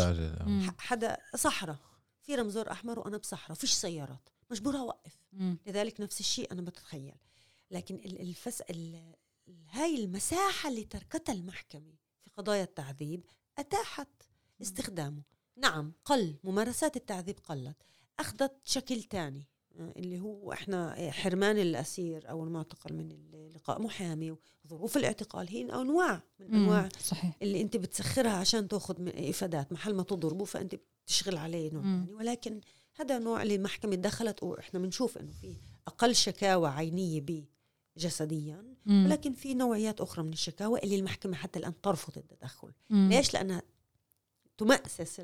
[0.79, 1.79] حدا صحراء
[2.23, 4.29] في رمزور أحمر وأنا بصحراء فيش سيارات.
[4.51, 5.19] مجبورة أوقف.
[5.33, 5.59] مم.
[5.67, 7.15] لذلك نفس الشيء أنا بتخيل.
[7.71, 9.15] لكن ال- الفس ال-
[9.71, 11.93] هاي المساحة اللي تركتها المحكمة
[12.25, 13.25] في قضايا التعذيب
[13.59, 14.09] أتاحت
[14.63, 15.23] استخدامه.
[15.57, 16.37] نعم قل.
[16.45, 17.77] ممارسات التعذيب قلت.
[18.19, 19.47] أخذت شكل تاني.
[19.79, 23.09] اللي هو إحنا حرمان الأسير أو المعتقل من
[23.55, 26.55] لقاء محامي وظروف الاعتقال هي أنواع من.
[26.55, 31.85] أنواع صحيح اللي أنت بتسخرها عشان تأخذ إفادات محل ما تضربه فأنت بتشغل عليه نوع.
[31.85, 32.61] يعني ولكن
[32.95, 35.57] هذا نوع اللي المحكمة دخلت وإحنا بنشوف إنه في
[35.87, 37.45] أقل شكاوى عينية به
[37.97, 39.05] جسديا مم.
[39.07, 43.09] ولكن في نوعيات أخرى من الشكاوى اللي المحكمة حتى الآن ترفض التدخل مم.
[43.13, 43.63] ليش لأنها
[44.59, 45.21] تمأسس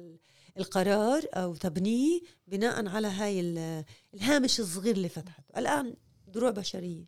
[0.59, 5.95] القرار أو تبنيه بناء على هاي ال- الهامش الصغير اللي فتحته الآن
[6.27, 7.05] دروع بشرية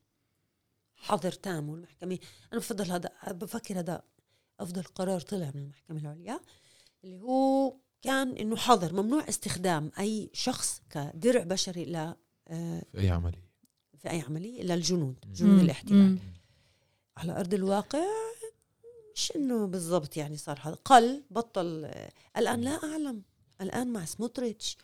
[0.97, 2.19] حظر تام والمحكمة
[2.53, 4.03] أنا بفضل هذا بفكر هذا
[4.61, 6.41] أفضل قرار طلع من المحكمة العليا
[7.05, 11.97] اللي هو كان إنه حظر ممنوع استخدام أي شخص كدرع بشري ل
[12.49, 13.51] آه، في أي عملية
[13.99, 15.17] في أي عملية للجنود.
[15.33, 15.61] جنود.
[15.61, 16.19] الاحتلال.
[17.17, 18.05] على أرض الواقع
[19.15, 23.23] مش إنه بالضبط يعني صار هذا قل بطل آه، الآن لا أعلم
[23.61, 24.77] الآن مع سموتريتش.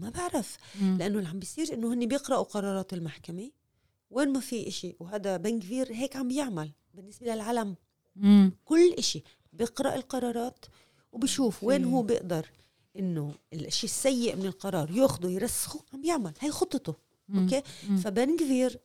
[0.00, 0.56] ما- بعرف.
[0.80, 3.50] لأنه اللي عم بيصير إنه هن بيقرأوا قرارات المحكمة.
[4.10, 4.96] وين ما في إشي.
[5.00, 7.76] وهذا بنكفير هيك عم بيعمل بالنسبة للعلم
[8.16, 8.52] مم.
[8.64, 9.22] كل إشي.
[9.52, 10.64] بيقرأ القرارات
[11.12, 12.46] وبشوف وين هو بيقدر
[12.98, 15.80] إنه الشيء السيء من القرار ياخده يرسخه.
[15.94, 16.32] عم بيعمل.
[16.40, 16.94] هي خطته.
[17.28, 17.42] مم.
[17.42, 17.62] أوكي.
[18.02, 18.78] فبنكفير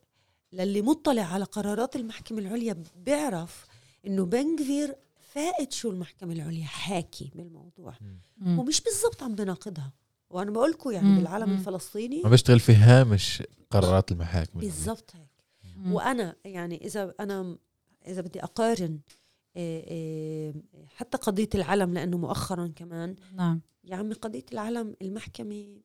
[0.52, 3.66] للي مطلع على قرارات المحكمة العليا بيعرف
[4.06, 4.94] إنه بنكفير
[5.36, 7.94] فائد شو المحكمة العليا حاكي بالموضوع
[8.36, 8.58] مم.
[8.58, 9.92] ومش بالضبط عم بناقضها
[10.30, 11.16] وأنا بقول لكم يعني مم.
[11.16, 11.54] بالعالم مم.
[11.54, 15.28] الفلسطيني ما بيشتغل في هامش قرارات المحاكم بالضبط هيك
[15.76, 15.92] مم.
[15.92, 17.58] وأنا يعني إذا أنا
[18.06, 19.00] إذا بدي أقارن
[19.56, 20.52] إيه إيه
[20.96, 25.80] حتى قضية العلم لأنه مؤخرا كمان نعم يا عمي قضية العلم المحكمة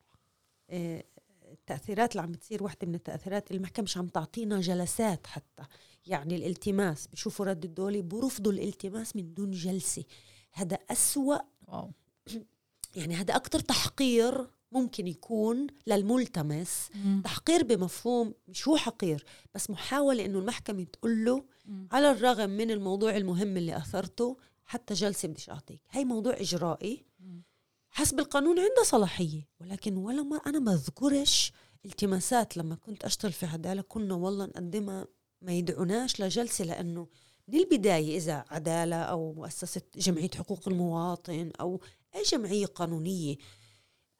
[0.69, 1.03] آه،
[1.51, 5.63] التأثيرات اللي عم بتصير واحدة من التأثيرات المحكمة مش عم تعطينا جلسات حتى
[6.05, 10.03] يعني الالتماس بشوفوا رد الدولي برفضوا الالتماس من دون جلسة
[10.51, 11.37] هذا أسوأ
[11.67, 11.91] واو
[12.95, 17.21] يعني هذا أكتر تحقير ممكن يكون للملتمس مم.
[17.23, 21.87] تحقير بمفهوم مش هو حقير بس محاولة إنه المحكمة تقول له مم.
[21.91, 27.43] على الرغم من الموضوع المهم اللي أثرته حتى جلسة بديش أعطيك هاي موضوع إجرائي مم.
[27.89, 31.51] حسب القانون عنده صلاحية ولكن ولا ما أنا ما أذكرش
[31.85, 35.07] التماسات لما كنت أشتغل في عدالة كنا والله نقدمها
[35.41, 37.07] ما يدعوناش لجلسة لأنه
[37.47, 41.81] من البداية إذا عدالة أو مؤسسة جمعية حقوق المواطن أو
[42.15, 43.35] أي جمعية قانونية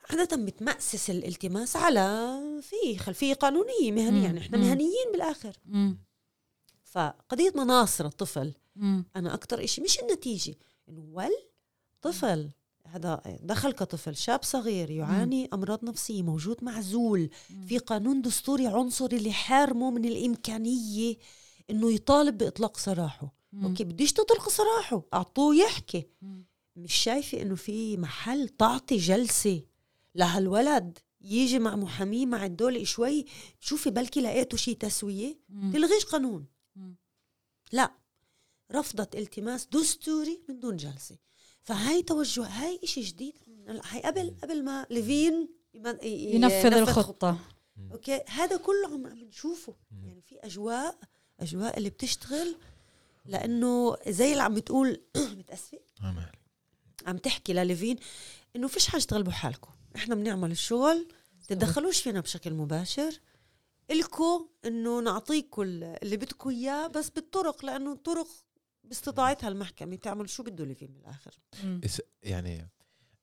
[0.10, 4.24] عادة بتمأسس الالتماس على في خلفية قانونية مهنية.
[4.24, 4.58] يعني إحنا.
[4.58, 5.98] مهنيين بالآخر مم.
[6.84, 9.06] فقضية مناصر الطفل مم.
[9.16, 10.56] أنا أكتر إشي مش النتيجة
[10.90, 11.32] إنه ول
[12.02, 12.50] طفل
[12.92, 17.30] هذا دخل كطفل شاب صغير يعاني أمراض نفسية موجود معزول
[17.68, 21.16] في قانون دستوري عنصري اللي حارمه من الإمكانية
[21.70, 23.34] إنه يطالب بإطلاق سراحه.
[23.54, 23.66] مم.
[23.66, 26.08] أوكي بديش تطلق سراحه أعطوه يحكي.
[26.22, 26.46] مم.
[26.76, 29.62] مش شايفة إنه في محل تعطي جلسة
[30.16, 33.26] لهالولد يجي مع محاميه مع الدولة شوي
[33.60, 35.40] شوفي بلكي لقيتوا شي تسوية.
[35.50, 35.72] مم.
[35.72, 36.46] تلغيش قانون.
[36.76, 36.96] مم.
[37.72, 37.92] لا.
[38.72, 41.18] رفضت التماس دستوري من دون جلسة.
[41.64, 43.34] فهاي توجه هاي إشي جديد.
[43.68, 47.38] هاي قبل قبل ما ليفين يم- ي- ينفذ الخطة.
[47.92, 49.76] okay؟ هذا كله عم عم نشوفه.
[50.04, 50.98] يعني في أجواء
[51.40, 52.56] أجواء اللي بتشتغل
[53.26, 55.02] لأنه زي اللي عم بتقول
[55.38, 55.80] متأسفة.
[56.02, 56.32] عمال.
[57.08, 57.98] عم تحكي لليفين
[58.56, 61.08] إنه فيش حاجة تغلبوا حالكم إحنا بنعمل الشغل
[61.48, 63.20] تتدخلوش فينا بشكل مباشر.
[63.92, 68.28] إلكو إنه نعطيكم اللي بدكم إياه بس بالطرق لأنه الطرق
[68.84, 71.32] باستطاعتها المحكمه تعمل شو بده ليفين بالاخر
[71.64, 71.82] مم.
[71.86, 72.70] اس- يعني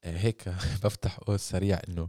[0.04, 0.48] آه، هيك
[0.84, 2.08] بفتح قوس سريع إنه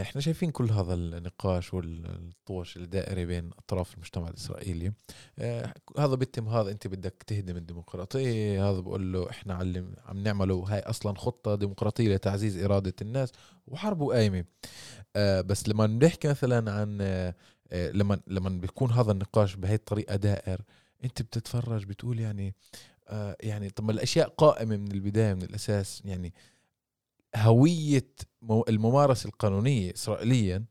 [0.00, 4.92] إحنا شايفين كل هذا النقاش والطوش الدائري بين أطراف المجتمع الإسرائيلي.
[5.38, 10.54] آه، هذا بيتم هذا أنت بدك تهدم الديمقراطية هذا بقول له إحنا علم عم نعمله
[10.54, 13.32] هاي أصلا خطة ديمقراطية لتعزيز إرادة الناس
[13.66, 14.44] وحرب قايمه
[15.16, 17.34] آه، بس لما بنحكي مثلا عن آه،
[17.72, 20.60] آه، لما لما بيكون هذا النقاش بهي الطريقة دائر
[21.04, 22.54] أنت بتتفرج بتقول يعني
[23.08, 26.34] آه، يعني طب ما الأشياء قائمة من البداية من الأساس يعني
[27.36, 28.06] هوية
[28.42, 30.64] مو- الممارسة القانونية اسرائيليا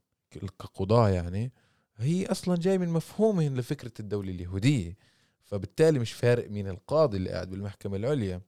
[0.59, 1.51] كقضاة يعني
[1.97, 4.97] هي أصلا جاي من مفهومهم لفكرة الدولة اليهودية
[5.43, 8.41] فبالتالي مش فارق مين القاضي اللي قاعد بالمحكمة العليا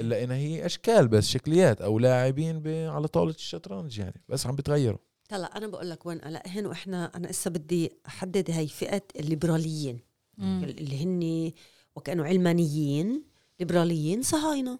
[0.00, 4.98] إلا انها هي أشكال بس شكليات أو لاعبين على طاولة الشطرنج يعني بس عم بتغيروا.
[5.30, 10.00] هلا أنا بقول لك وين هنا وإحنا أنا هسه بدي أحدد هي فئة الليبراليين.
[10.38, 10.64] مم.
[10.64, 11.52] اللي هن
[11.96, 13.22] وكانوا علمانيين
[13.60, 14.78] ليبراليين صهاينة.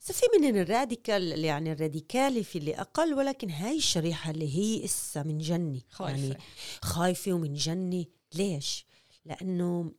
[0.00, 5.22] بس في منهم الراديكال يعني الراديكالي في اللي أقل ولكن هاي الشريحة اللي هي إسا
[5.22, 5.82] من جني.
[5.90, 6.22] خايفة.
[6.22, 6.38] يعني
[6.82, 8.08] خايفة ومن جني.
[8.34, 8.86] ليش؟
[9.24, 9.92] لأنه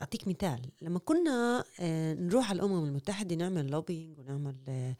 [0.00, 0.60] أعطيك مثال.
[0.82, 4.96] لما كنا آه، نروح على الأمم المتحدة نعمل lobbying ونعمل آه،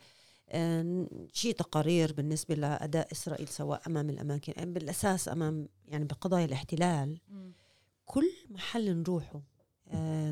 [0.49, 7.19] آه، شيء تقارير بالنسبة لأداء إسرائيل سواء أمام الأماكن بالأساس أمام يعني بقضايا الاحتلال.
[8.05, 9.43] كل محل نروحه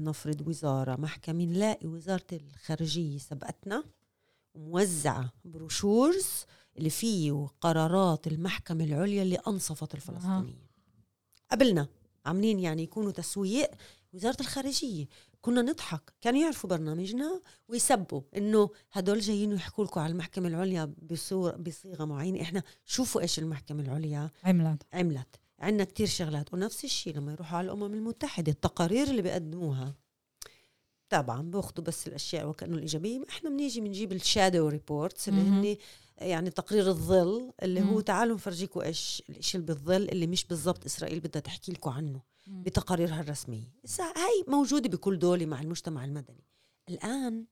[0.01, 3.85] نفرض وزارة محكمة نلاقي وزارة الخارجية سبقتنا
[4.55, 6.27] موزعة brochures
[6.79, 10.67] اللي فيه قرارات المحكمة العليا اللي أنصفت الفلسطينيين
[11.51, 11.89] قبلنا
[12.27, 13.71] عاملين يعني يكونوا تسويق
[14.13, 15.07] وزارة الخارجية.
[15.41, 21.57] كنا نضحك كانوا يعرفوا برنامجنا ويسبقوا إنه هدول جايين يحكوا لكم على المحكمة العليا بصورة
[21.57, 22.43] بصيغة معينة.
[22.43, 24.83] إحنا شوفوا إيش المحكمة العليا عملت.
[24.93, 25.41] عملت.
[25.63, 29.95] عندنا كتير شغلات ونفس الشيء لما يروحوا على الأمم المتحدة التقارير اللي بيقدموها.
[31.09, 35.77] طبعا باخذوا بس الأشياء وكأنه الإيجابية إحنا بنيجي بنجيب ال shadow reports اللي هن
[36.19, 41.21] يعني تقرير الظل اللي هو تعالوا نفرجيكم إيش الشيء اللي بالظل اللي مش بالضبط إسرائيل
[41.21, 43.73] بدها تحكي لكم عنه بتقاريرها الرسمية.
[44.01, 46.45] هاي موجودة بكل دولة مع المجتمع المدني.
[46.89, 47.45] الآن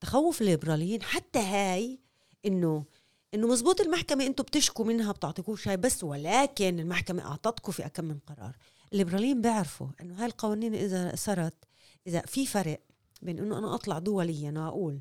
[0.00, 1.98] تخوف الليبراليين حتى هاي
[2.46, 2.84] إنه
[3.34, 8.18] إنه مزبوط المحكمة أنتم بتشكوا منها بتعطيكوش هاي بس ولكن المحكمة أعطتكم في أكم من
[8.18, 8.56] قرار.
[8.92, 11.54] الليبراليين بيعرفوا إنه هاي القوانين إذا صارت
[12.06, 12.80] إذا في فرق
[13.22, 15.00] بين إنه أنا أطلع دوليا وأقول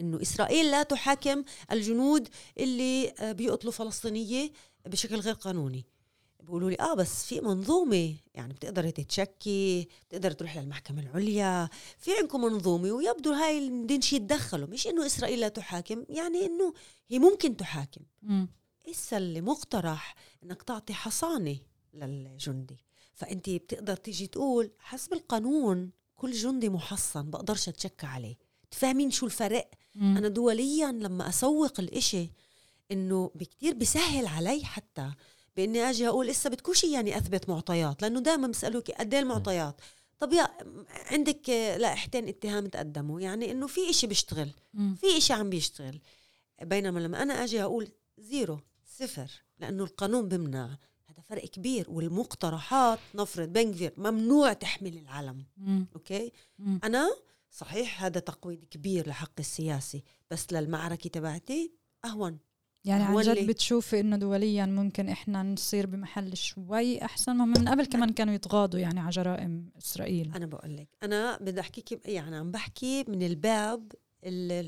[0.00, 4.50] إنه إسرائيل لا تحاكم الجنود اللي آه، بيقتلوا فلسطينية
[4.86, 5.86] بشكل غير قانوني.
[6.42, 12.40] بيقولوا لي آه بس في منظومة يعني بتقدري تتشكي بتقدر تروح للمحكمة العليا في عندكم
[12.40, 16.74] منظومة ويبدو هاي بدنش يتدخلوا مش إنه إسرائيل لا تحاكم يعني إنه
[17.08, 18.00] هي ممكن تحاكم.
[18.90, 21.56] إسا اللي مقترح؟ إنك تعطي حصانة
[21.94, 22.78] للجندي.
[23.14, 28.36] فأنت بتقدر تيجي تقول حسب القانون كل جندي محصن بقدرش أتشكى عليه.
[28.70, 30.16] تفهمين شو الفرق؟ مم.
[30.16, 32.30] أنا دوليا لما أسوق الإشي
[32.92, 35.12] إنه بكتير بسهل علي حتى
[35.56, 39.80] بإني أجي أقول لسه بدكوش يعني أثبت معطيات لأنه دائما بيسالوك قد إيه المعطيات؟
[40.18, 40.48] طب يا
[41.10, 44.50] عندك لائحتين اتهام تقدموا يعني إنه في إشي بيشتغل.
[44.96, 46.00] في إشي عم بيشتغل.
[46.62, 47.88] بينما لما أنا أجي أقول
[48.18, 48.60] zero
[48.98, 50.66] صفر لأنه القانون بمنع.
[51.06, 55.44] هذا فرق كبير والمقترحات نفرض بن غفير ممنوع تحمل العلم.
[55.56, 55.86] مم.
[55.94, 56.80] okay؟ مم.
[56.84, 57.10] أنا
[57.50, 61.72] صحيح هذا تقويض كبير لحق السياسي بس للمعركة تبعتي
[62.04, 62.38] أهون.
[62.84, 67.36] يعني عن جد بتشوفي إنه دوليا ممكن إحنا نصير بمحل شوي أحسن.
[67.36, 70.32] من قبل كمان كانوا يتغاضوا يعني على جرائم إسرائيل.
[70.34, 73.92] أنا بقول لك أنا بدي احكيك يعني عم بحكي من الباب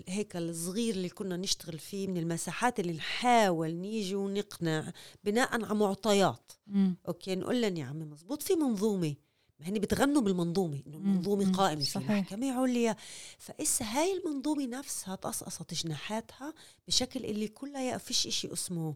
[0.09, 4.93] هيك الصغير اللي كنا نشتغل فيه من المساحات اللي نحاول نيجي ونقنع
[5.25, 6.53] بناء على معطيات.
[6.67, 6.97] مم.
[7.09, 9.15] أوكي نقول لهم يا عمي مزبوط في منظومة.
[9.61, 12.97] ما هني بتغنوا بالمنظومة إنه المنظومة قائمة في محكمه عليا
[13.39, 16.55] فإسا هاي المنظومة نفسها تقصقصت جناحاتها
[16.87, 18.95] بشكل اللي كلها فيش إشي اسمه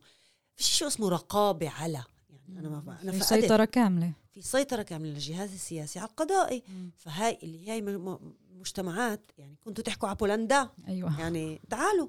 [0.57, 2.05] فيش شيء اسمه رقابة على.
[2.31, 4.13] يعني أنا ما أنا في سيطرة كاملة.
[4.35, 6.63] في سيطرة كاملة للجهاز السياسي على القضائي.
[6.97, 7.81] فهاي اللي هي
[8.59, 11.21] مجتمعات يعني كنتوا تحكوا على بولندا؟ أيوه.
[11.21, 12.09] يعني تعالوا.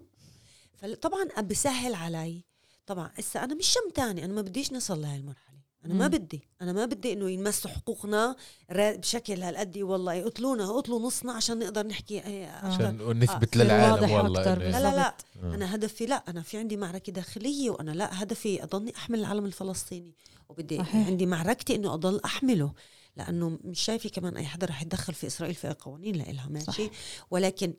[0.78, 2.44] فطبعا بسهل علي.
[2.86, 5.49] طبعا هسه أنا مش شمتاني أنا ما بديش نصل لهي المرحلة.
[5.86, 8.36] أنا ما بدي أنا ما بدي إنه ينمسوا حقوقنا
[8.72, 13.14] بشكل هالقد والله يقتلونا يقتلوا نصنا عشان نقدر نحكي إيه، عشان آه.
[13.14, 13.64] نثبت آه.
[13.64, 15.08] للعالم والله لا لا لا
[15.44, 15.56] آه.
[15.56, 20.14] أنا هدفي لا أنا في عندي معركة داخلية وأنا لا هدفي أضلني أحمل العلم الفلسطيني
[20.50, 21.08] وبدي صحيح.
[21.08, 22.74] عندي معركتي إنه أضل أحمله
[23.18, 26.92] لأنه مش شايفة كمان أي حدا رح يتدخل في إسرائيل في قوانين لإلها ماشي صح.
[27.32, 27.74] ولكن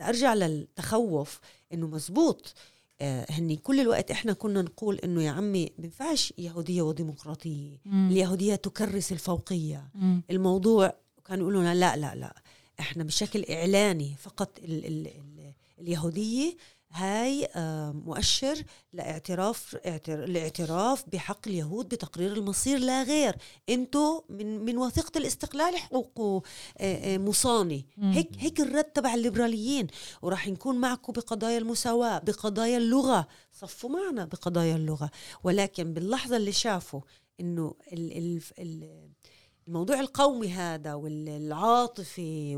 [0.00, 1.40] أرجع للتخوف
[1.72, 7.78] إنه مزبوط آه هني كل الوقت إحنا كنا نقول إنه يا عمي بينفعش يهودية وديمقراطية
[7.84, 8.08] مم.
[8.10, 10.22] اليهوديه تكرس الفوقية مم.
[10.30, 12.34] الموضوع كانوا يقولوا لا لا لا
[12.80, 16.56] إحنا بشكل إعلاني فقط ال ال ال اليهودية
[16.94, 19.76] هاي آه، مؤشر لاعتراف
[20.08, 23.36] الاعتراف بحق اليهود بتقرير المصير لا غير.
[23.68, 26.46] انتو من من وثيقة الاستقلال حقوق
[26.78, 27.86] آه، آه، مصاني.
[27.98, 29.86] هيك هيك الرد تبع الليبراليين.
[30.22, 33.28] وراح نكون معكم بقضايا المساواة بقضايا اللغة.
[33.52, 35.10] صفوا معنا بقضايا اللغة.
[35.44, 37.00] ولكن باللحظة اللي شافوا
[37.40, 39.08] إنه ال ال ال
[39.68, 42.56] الموضوع القومي هذا والعاطفي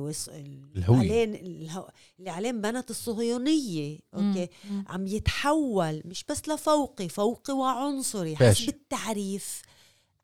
[0.76, 1.24] الهوية.
[1.24, 4.84] اللي عليه بنت الصهيونية أوكي؟ مم.
[4.88, 8.36] عم يتحول مش بس لفوقي فوقي وعنصري.
[8.36, 9.62] حسب التعريف.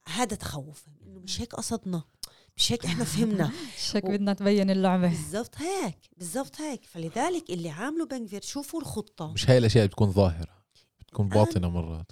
[0.07, 2.03] هذا تخوف إنه مش هيك قصدنا
[2.57, 3.51] مش هيك إحنا فهمنا.
[3.91, 5.09] شك و- بدنا تبين اللعبة.
[5.09, 6.85] بالضبط هيك بالضبط هيك.
[6.85, 9.33] فلذلك اللي عامله بنكفير شوفوا الخطة.
[9.33, 10.63] مش هاي الأشياء بتكون ظاهرة
[11.01, 12.07] بتكون باطنة مرات.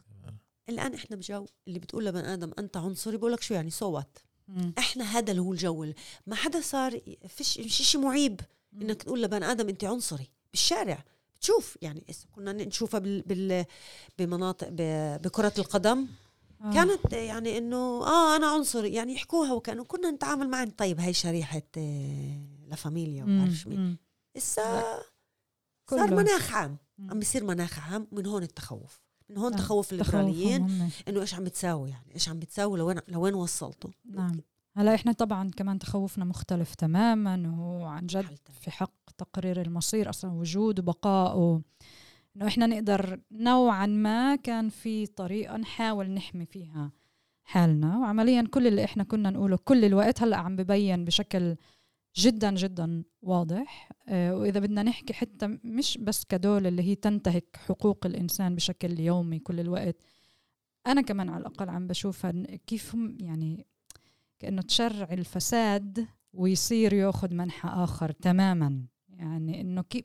[0.69, 4.19] الآن إحنا بجو اللي بتقول لبني آدم أنت عنصري بقول لك شو يعني؟ صوت
[4.51, 4.73] مم.
[4.79, 5.93] إحنا هذا اللي هو الجو
[6.27, 8.41] ما حدا صار فيش مش شيء معيب
[8.83, 11.05] إنك تقول لبني آدم انت عنصري بالشارع
[11.37, 13.65] بتشوف يعني كنا نشوفها بال, بال
[14.19, 16.07] بمناطق ب- بكرة القدم
[16.65, 16.73] آه.
[16.73, 21.63] كانت يعني إنه آه أنا عنصري يعني يحكوها وكانوا كنا نتعامل معهم طيب هاي شريحة
[21.79, 23.41] آه، لا فاميليا مم.
[23.43, 23.97] وبعرفش مين مم.
[25.89, 25.99] كله.
[26.07, 27.11] صار مناخ عام مم.
[27.11, 29.61] عم بيصير مناخ عام من هون التخوف من هون نعم.
[29.61, 30.91] تخوف الليبراليين.
[31.09, 34.41] إنه إيش عم بتساوي يعني إيش عم بتساوي لوين لوين وصلتوا نعم
[34.77, 38.39] هلا إحنا طبعا كمان تخوفنا مختلف تماما وهو عن جد.
[38.61, 41.61] في حق تقرير المصير أصلا وجود وبقاء و...
[42.37, 46.93] إنه إحنا نقدر نوعا ما كان في طريقه نحاول نحمي فيها
[47.45, 51.57] حالنا وعمليا كل اللي إحنا كنا نقوله كل الوقت هلأ عم ببين بشكل
[52.17, 53.91] جدا جدا واضح.
[54.09, 59.39] آه، وإذا بدنا نحكي حتى مش بس كدول اللي هي تنتهك حقوق الإنسان بشكل يومي
[59.39, 59.97] كل الوقت
[60.87, 62.33] أنا كمان على الأقل عم بشوفها
[62.67, 63.67] كيف هم يعني
[64.39, 68.87] كأنه تشرع الفساد ويصير يأخذ منحى آخر تماما.
[69.21, 70.05] يعني إنه كيف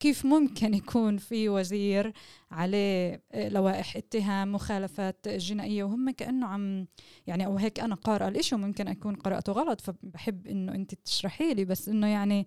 [0.00, 2.12] كيف ممكن يكون في وزير
[2.50, 6.86] عليه آه، لوائح اتهام مخالفات جنائية وهم كأنه عم
[7.26, 11.64] يعني أو هيك أنا قارئة الإشي وممكن أكون قرأته غلط فبحب إنه أنت تشرحي لي
[11.64, 12.46] بس إنه يعني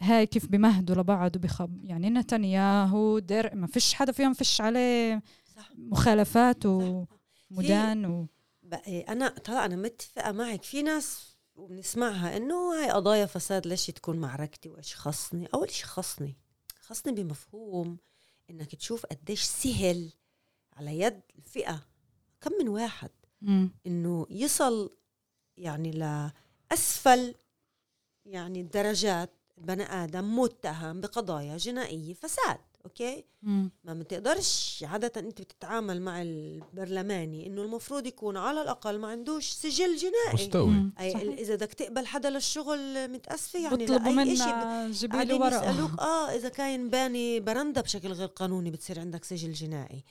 [0.00, 5.22] هاي كيف بمهدوا لبعض وبخب يعني نتنياهو در ما فيش حدا فيهم فيش عليه
[5.56, 6.66] صح مخالفات.
[6.66, 8.26] ومدان و...
[8.62, 14.16] بقى أنا طبعا أنا متفقة معك في ناس وبنسمعها إنه هاي قضايا فساد ليش تكون
[14.16, 16.36] معركتي وايش خصني أول شيء خصني
[16.80, 17.98] خصني بمفهوم
[18.50, 20.12] إنك تشوف قديش سهل
[20.72, 21.86] على يد الفئة.
[22.40, 23.10] كم من واحد.
[23.86, 24.96] إنه يصل
[25.56, 25.90] يعني
[26.70, 27.34] لأسفل
[28.24, 32.60] يعني درجات بني آدم متهم بقضايا جنائية فساد.
[32.86, 33.70] أوكي مم.
[33.84, 39.96] ما بتقدرش عادة أنت بتتعامل مع البرلماني إنه المفروض يكون على الأقل ما عندوش سجل
[39.96, 40.92] جنائي مستوي مم.
[41.00, 41.40] أي.
[41.42, 46.90] إذا بدك تقبل حدا للشغل متأسفة يعني إشي منا جيبي يسألوك ورقه آه إذا كاين
[46.90, 50.04] باني برندا بشكل غير قانوني بتصير عندك سجل جنائي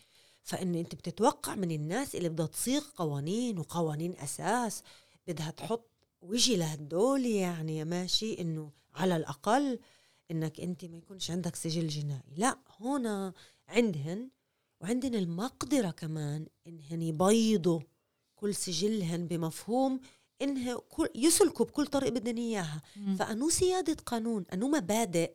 [0.44, 4.84] فإن أنت بتتوقع من الناس اللي بدها تصيغ قوانين وقوانين أساس
[5.28, 5.90] بدها تحط
[6.22, 9.80] وجه لهدول يعني يا ماشي إنه على الأقل
[10.32, 12.36] إنك أنت ما يكونش عندك سجل جنائي.
[12.38, 13.34] لا هنا
[13.68, 14.30] عندهن
[14.82, 17.80] وعندهن المقدرة كمان إنهن يبيضوا
[18.36, 20.00] كل سجلهن بمفهوم
[20.42, 22.82] إنه كل يسلكوا بكل طريقه بدهن إياها.
[22.96, 23.16] مم.
[23.16, 25.32] فأنو سيادة قانون؟ أنو مبادئ؟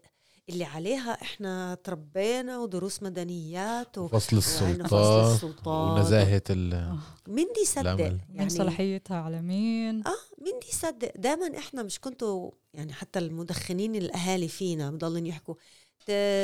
[0.50, 4.08] اللي عليها إحنا تربينا ودروس مدنيات و...
[4.08, 5.98] فصل فصل السلطات السلطات.
[5.98, 6.96] ونزاهة ال.
[7.28, 7.92] مين دي يصدق.
[7.92, 13.18] من يعني صلاحيتها على مين؟ آه مين دي يصدق دائما إحنا مش كنتوا يعني حتى
[13.18, 15.54] المدخنين الأهالي فينا بضلن يحكوا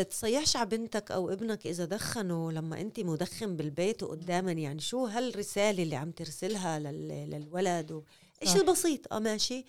[0.02, 5.82] تصيحش على بنتك أو ابنك إذا دخنوا لما انت مدخن بالبيت وقداما يعني شو هالرسالة
[5.82, 7.30] اللي عم ترسلها لل...
[7.30, 8.02] للولد و...
[8.42, 9.64] إيش البسيط آه ماشي.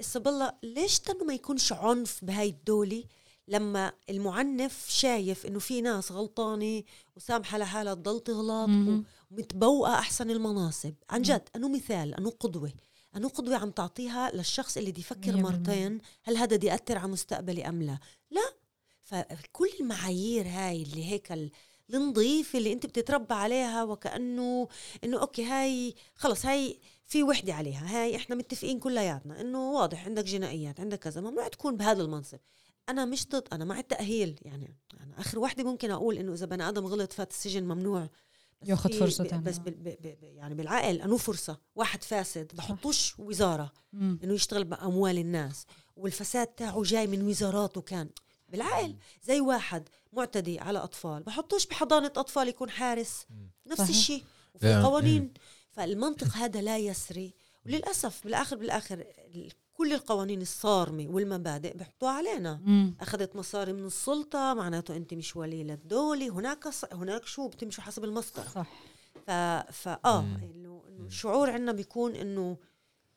[0.00, 3.04] هسه بالله ليش تنو ما يكونش عنف بهاي الدولة؟
[3.48, 6.82] لما المعنف شايف إنه في ناس غلطانة
[7.16, 9.04] وسامحة لحالها تضل تغلط مهم.
[9.30, 10.94] ومتبوقة أحسن المناصب.
[11.10, 12.72] عن جد انه مثال؟ انه قدوة؟
[13.16, 15.36] انه قدوة عم تعطيها للشخص اللي دي يفكر.
[15.36, 17.98] مرتين هل هذا دي يأثر على مستقبلي أم لا؟
[18.30, 18.54] لا.
[19.02, 21.50] فكل المعايير هاي اللي هيك ال-
[21.94, 24.68] النظيفة اللي أنت بتتربى عليها وكأنه
[25.04, 27.86] إنه okay هاي خلص هاي في وحدة عليها.
[28.02, 32.38] هاي إحنا متفقين كلياتنا إنه واضح عندك جنائيات عندك كذا ممنوع تكون بهذا المنصب.
[32.88, 34.38] أنا مش ضد أنا مع التأهيل.
[34.42, 38.08] يعني أنا آخر وحدة ممكن أقول إنه إذا بني آدم غلط فات السجن ممنوع.
[38.98, 39.42] فرصة ب- تانية.
[39.44, 41.58] بس بال- ب- ب- ب- يعني بالعقل أنه فرصة.
[41.74, 44.18] واحد فاسد بحطوش وزارة مم.
[44.24, 48.08] إنه يشتغل بأموال الناس والفساد تاعه جاي من وزاراته كان.
[48.48, 48.96] بالعقل.
[49.22, 53.26] زي واحد معتدي على أطفال بحطوش بحضانة أطفال يكون حارس.
[53.66, 53.90] نفس.
[53.90, 54.24] الشيء.
[54.54, 54.74] وفي.
[54.82, 55.32] قوانين.
[55.70, 57.34] فالمنطق هذا لا يسري.
[57.66, 59.00] وللأسف بالآخر بالآخر
[59.34, 62.60] ال- كل القوانين الصارمة والمبادئ بيحطوها علينا.
[62.64, 62.94] مم.
[63.00, 66.28] أخذت مصاري من السلطة معناته أنت مش ولي للدولة.
[66.28, 66.84] هناك ص...
[66.92, 68.44] هناك شو؟ بتمشوا حسب المصدر.
[68.54, 68.66] صح.
[69.26, 69.30] ف...
[69.72, 70.20] فاه.
[70.20, 72.56] إنه إنه الشعور عندنا بيكون إنه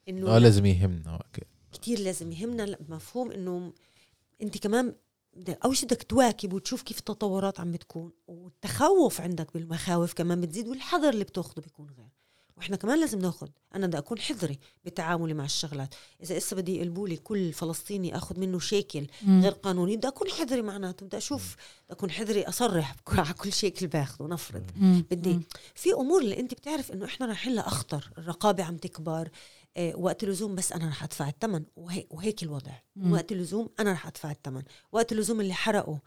[0.09, 1.13] إنه آه لازم يهمنا.
[1.13, 1.41] أوكي.
[1.73, 2.77] كتير لازم يهمنا.
[2.89, 3.73] مفهوم إنه
[4.41, 4.95] أنت كمان
[5.65, 11.09] أول شيء بدك تواكب وتشوف كيف التطورات عم بتكون والتخوف عندك بالمخاوف كمان بتزيد والحذر
[11.09, 12.09] اللي بتاخده بيكون غير.
[12.61, 17.07] وإحنا كمان لازم ناخذ أنا بدي أكون حذري بتعاملي مع الشغلات إذا إسا بدي يقلبوا
[17.07, 19.07] لي كل فلسطيني آخذ منه شيكل.
[19.27, 23.87] غير قانوني بدي أكون حذري معناته بدي أشوف بدي أكون حذري أصرح على كل شيكل
[23.87, 24.63] باخذه نفرض.
[25.11, 25.39] بدي.
[25.75, 27.85] في أمور اللي أنت بتعرف إنه إحنا رايحين لها
[28.17, 29.29] الرقابة عم تكبر
[29.77, 33.11] آه، وقت اللزوم بس أنا رح أدفع الثمن وهيك, وهيك الوضع مم.
[33.11, 35.97] وقت اللزوم أنا رح أدفع الثمن وقت اللزوم اللي حرقوا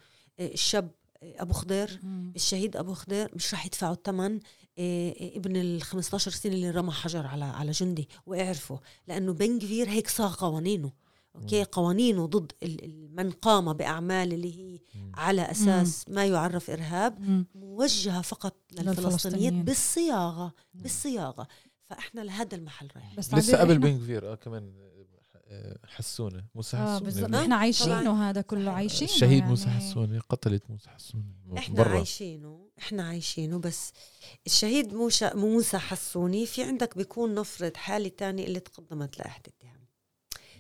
[0.41, 0.91] آه، الشاب
[1.37, 2.33] أبو خضير مم.
[2.37, 4.41] الشهيد أبو خضير مش رح يدفعوا الثمن
[4.79, 9.59] آه، آه، ابن ال 15 سنة اللي رمى حجر على على جندي واعرفوا لأنه بن
[9.59, 10.93] كفير هيك صاغ قوانينه
[11.37, 12.53] أوكي؟ قوانينه ضد
[13.11, 14.81] من قام بأعمال اللي هي
[15.15, 17.47] على أساس ما يعرف إرهاب مم.
[17.55, 19.65] موجهة فقط للفلسطينيين للفلسطينيين.
[19.65, 21.49] بالصياغة بالصياغة.
[21.85, 24.73] فإحنا لهذا المحل رايح بس لسه قبل بن كفير آه كمان
[25.87, 28.31] حسونة موسى آه حسونة بالضبط آه، إحنا عايشينه طبعاً.
[28.31, 28.71] هذا كله.
[28.71, 31.25] عايشينه الشهيد يعني موسى حسونة قتلت موسى حسونة
[31.59, 33.93] إحنا برا عايشينه إحنا عايشينه بس
[34.47, 39.85] الشهيد موسى موسى حسوني في عندك بيكون نفرض حالة تانية اللي تقدمت لائحه اتهام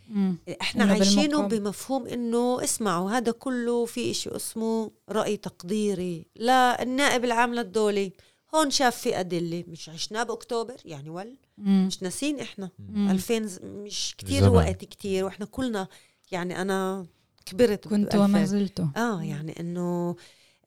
[0.09, 0.37] مم.
[0.61, 1.49] إحنا عايشينه بالمقام.
[1.49, 8.11] بمفهوم إنه اسمعوا هذا كله في إشي اسمه رأي تقديري لا النائب العام للدولة
[8.55, 11.87] هون شاف في ادله مش عشناه بأكتوبر يعني ول مم.
[11.87, 13.11] مش ناسين إحنا مم.
[13.11, 14.53] 2000 ز- مش كتير زمان.
[14.55, 15.89] وقت كتير وإحنا كلنا
[16.33, 17.07] يعني أنا
[17.47, 18.45] كبرت كنت وما 2000.
[18.45, 20.17] زلت آه يعني إنه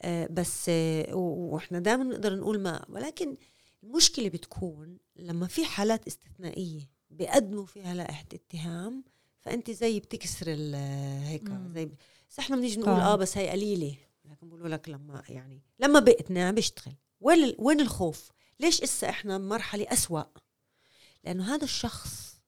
[0.02, 3.38] آه بس آه و- وإحنا دائما نقدر نقول ما ولكن
[3.84, 9.04] المشكلة بتكون لما في حالات استثنائية بيقدموا فيها لائحة اتهام
[9.42, 10.76] فأنت زي بتكسر ال-
[11.26, 11.50] هيك.
[11.76, 11.86] زي
[12.30, 12.94] بس إحنا بنيجي نقول.
[12.94, 18.32] آه بس هي قليلة لكن بقولوا لك لما يعني لما بقتنع بيشتغل وين وين الخوف؟
[18.60, 20.24] ليش إسا إحنا بمرحله أسوأ؟
[21.24, 22.40] لأنه هذا الشخص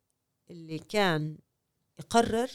[0.49, 1.37] اللي كان
[1.99, 2.49] يقرر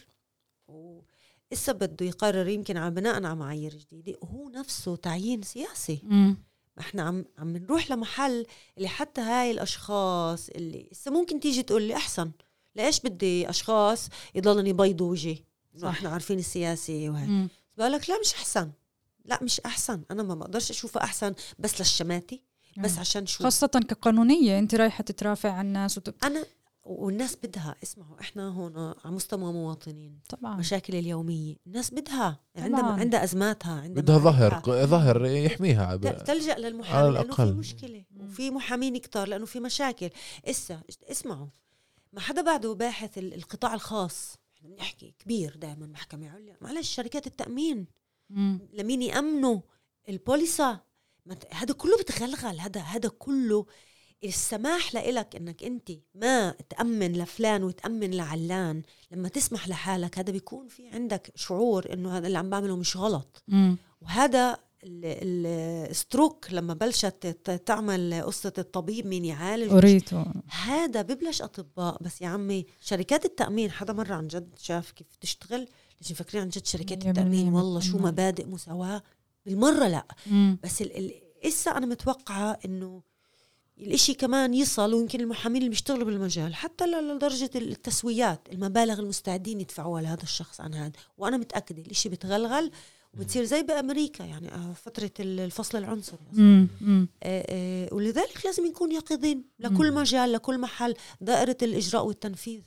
[0.69, 6.01] وإسا بده يقرر يمكن على بناء على معايير جديدة وهو نفسه تعيين سياسي.
[6.77, 8.47] ما إحنا عم عم نروح لمحل
[8.77, 12.31] اللي حتى هاي الأشخاص اللي هسه ممكن تيجي تقول لي أحسن.
[12.77, 15.39] ليش بدي أشخاص يضلني يبيضوا وجهي.
[15.91, 17.29] إحنا عارفين السياسي وهيك.
[17.29, 17.49] مم.
[17.77, 18.73] بقول لك لا مش أحسن.
[19.25, 22.43] لا مش أحسن أنا ما بقدرش اشوفها أحسن بس للشماتي
[22.79, 22.99] بس.
[22.99, 26.25] عشان شو خاصة كقانونية أنت رايحة تترافع عن الناس وت...
[26.25, 26.45] أنا
[26.85, 32.93] والناس بدها اسمعوا إحنا هون على مستوى مواطنين طبعا مشاكل اليومية الناس بدها عندها طبعاً.
[33.01, 34.63] عندها أزماتها عندها بدها ظهر.
[34.87, 37.55] ظهر يحميها تلجأ على للمحامي لأنه في الأقل.
[37.55, 38.25] مشكلة مم.
[38.25, 40.11] وفي محامين كتار لأنه في مشاكل
[40.45, 41.47] إسا اسمعوا
[42.13, 47.27] ما حدا بعده باحث ال- القطاع الخاص إحنا بنحكي كبير دائما محكمة عليا معلش شركات
[47.27, 47.87] التأمين.
[48.73, 49.61] لمين يأمنوا
[50.09, 50.81] البوليسا؟
[51.51, 53.67] هذا كله بتغلغل هذا هذا كله
[54.25, 58.83] السماح لإلك إنك أنت ما تأمن لفلان وتأمن لعلان.
[59.11, 63.43] لما تسمح لحالك هذا بيكون في عندك شعور إنه هذا اللي عم بعمله مش غلط.
[63.49, 63.77] مم.
[64.01, 64.57] وهذا
[64.87, 67.27] الستروك لما بلشت
[67.67, 72.03] تعمل قصة الطبيب مين يعالج؟ أريته هذا ببلش أطباء.
[72.03, 75.69] بس يا عمي شركات التأمين حدا مرة عن جد شاف كيف تشتغل؟
[76.05, 77.99] ليش مفكرين عن جد شركات بالمية والله شو.
[77.99, 79.03] مبادئ مساواة.
[79.47, 80.05] بالمرة لا.
[80.27, 80.59] مم.
[80.65, 80.85] بس
[81.45, 83.03] إسا أنا متوقعة إنه
[83.79, 90.23] الإشي كمان يصل ويمكن المحامين اللي بيشتغلوا بالمجال حتى لدرجة التسويات المبالغ المستعدين يدفعوها لهذا
[90.23, 90.93] الشخص عن هذا.
[91.19, 92.71] وأنا متأكدة الإشي بتغلغل
[93.15, 96.19] وبتصير زي بأمريكا يعني آه، فترة ال- الفصل العنصري.
[97.23, 102.61] آه، آه، ولذلك لازم نكون يقظين لكل مجال لكل محل دائرة الإجراء والتنفيذ.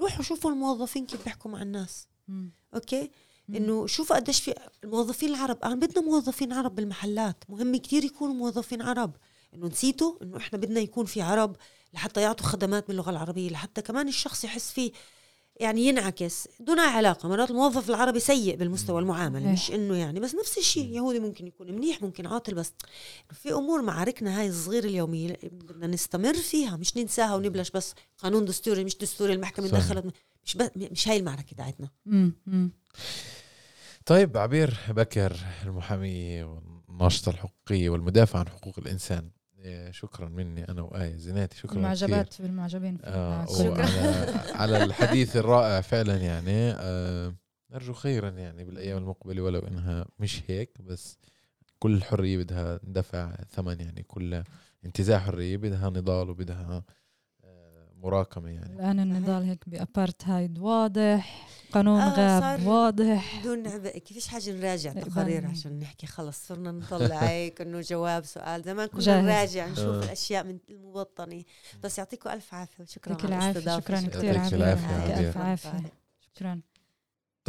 [0.00, 2.06] روحوا شوفوا الموظفين كيف بيحكوا مع الناس.
[2.30, 2.52] مم.
[2.74, 3.10] أوكي
[3.56, 4.54] إنه شوفوا قديش في
[4.84, 9.16] الموظفين العرب أنا بدنا موظفين عرب بالمحلات مهم كتير يكونوا موظفين عرب
[9.54, 11.56] إنه نسيتوا إنه إحنا بدنا يكون في عرب
[11.94, 14.92] لحتى يعطوا خدمات باللغة العربية لحتى كمان الشخص يحس فيه
[15.56, 19.52] يعني ينعكس دون أي علاقة مرات الموظف العربي سيء بالمستوى المعامله إيه.
[19.52, 22.72] مش إنه يعني بس نفس الشيء يهودي ممكن يكون منيح ممكن عاطل بس
[23.32, 28.84] في أمور معاركنا هاي الصغيرة اليومية بدنا نستمر فيها مش ننساها ونبلش بس قانون دستوري
[28.84, 29.68] مش دستوري المحكمة.
[29.68, 30.14] دخلت
[30.44, 31.88] مش بس مش هاي المعركة تاعتنا.
[34.06, 35.36] طيب عبير بكر
[35.66, 39.30] المحامية والناشطة الحقوقية والمدافع عن حقوق الإنسان.
[39.58, 41.56] إيه، شكرا مني أنا وآية زيناتي.
[41.56, 41.78] شكرا كثير.
[41.80, 43.82] المعجبات بالمعجبين في آه كل- وعلى
[44.60, 46.70] على الحديث الرائع فعلا يعني.
[46.72, 47.34] آه
[47.70, 51.18] نرجو خيرا يعني بالأيام المقبلة ولو إنها مش هيك بس
[51.78, 54.42] كل حرية بدها دفع ثمن يعني كل
[54.84, 56.84] انتزاع حرية بدها نضال وبدها
[58.02, 58.72] مراكمة يعني.
[58.74, 62.08] الآن النضال هيك بأبارتهايد واضح قانون آه،
[62.40, 63.40] غاب صار- واضح.
[63.40, 65.50] بدون عبء كيفش حاجة نراجع تقارير مني.
[65.50, 68.62] عشان نحكي؟ خلص صرنا نطلع هيك إنه جواب سؤال.
[68.62, 69.20] زمان كنا.
[69.20, 70.02] نراجع نشوف آه.
[70.04, 71.42] الأشياء من المبطنة.
[71.82, 73.80] بس يعطيكم ألف عافية وشكرا على العافية الاستضافة.
[73.80, 74.34] شكرا يعطيك كثير.
[74.34, 76.60] يعطيك ألف عافية شكرا.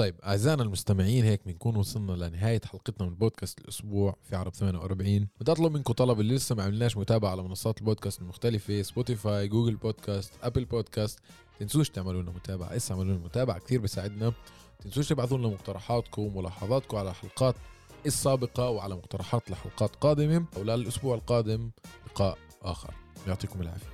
[0.02, 5.52] طيب أعزائنا المستمعين هيك بنكون وصلنا لنهاية حلقتنا من بودكاست الأسبوع في عرب 48 بدي
[5.52, 10.34] أطلب منكم طلب اللي لسه ما عملناش متابعة على منصات البودكاست المختلفة Spotify Google Podcast
[10.44, 11.20] Apple Podcast
[11.60, 14.34] تنسوش تعملوا لنا متابعة اسا اعملوا لنا متابعة كثير بيساعدنا
[14.80, 17.56] تنسوش تبعثوا لنا مقترحاتكم وملاحظاتكم على الحلقات
[18.06, 20.46] السابقة وعلى مقترحات لحلقات قادمة.
[20.58, 21.72] وللأسبوع القادم
[22.08, 22.94] لقاء آخر.
[23.28, 23.91] يعطيكم العافية.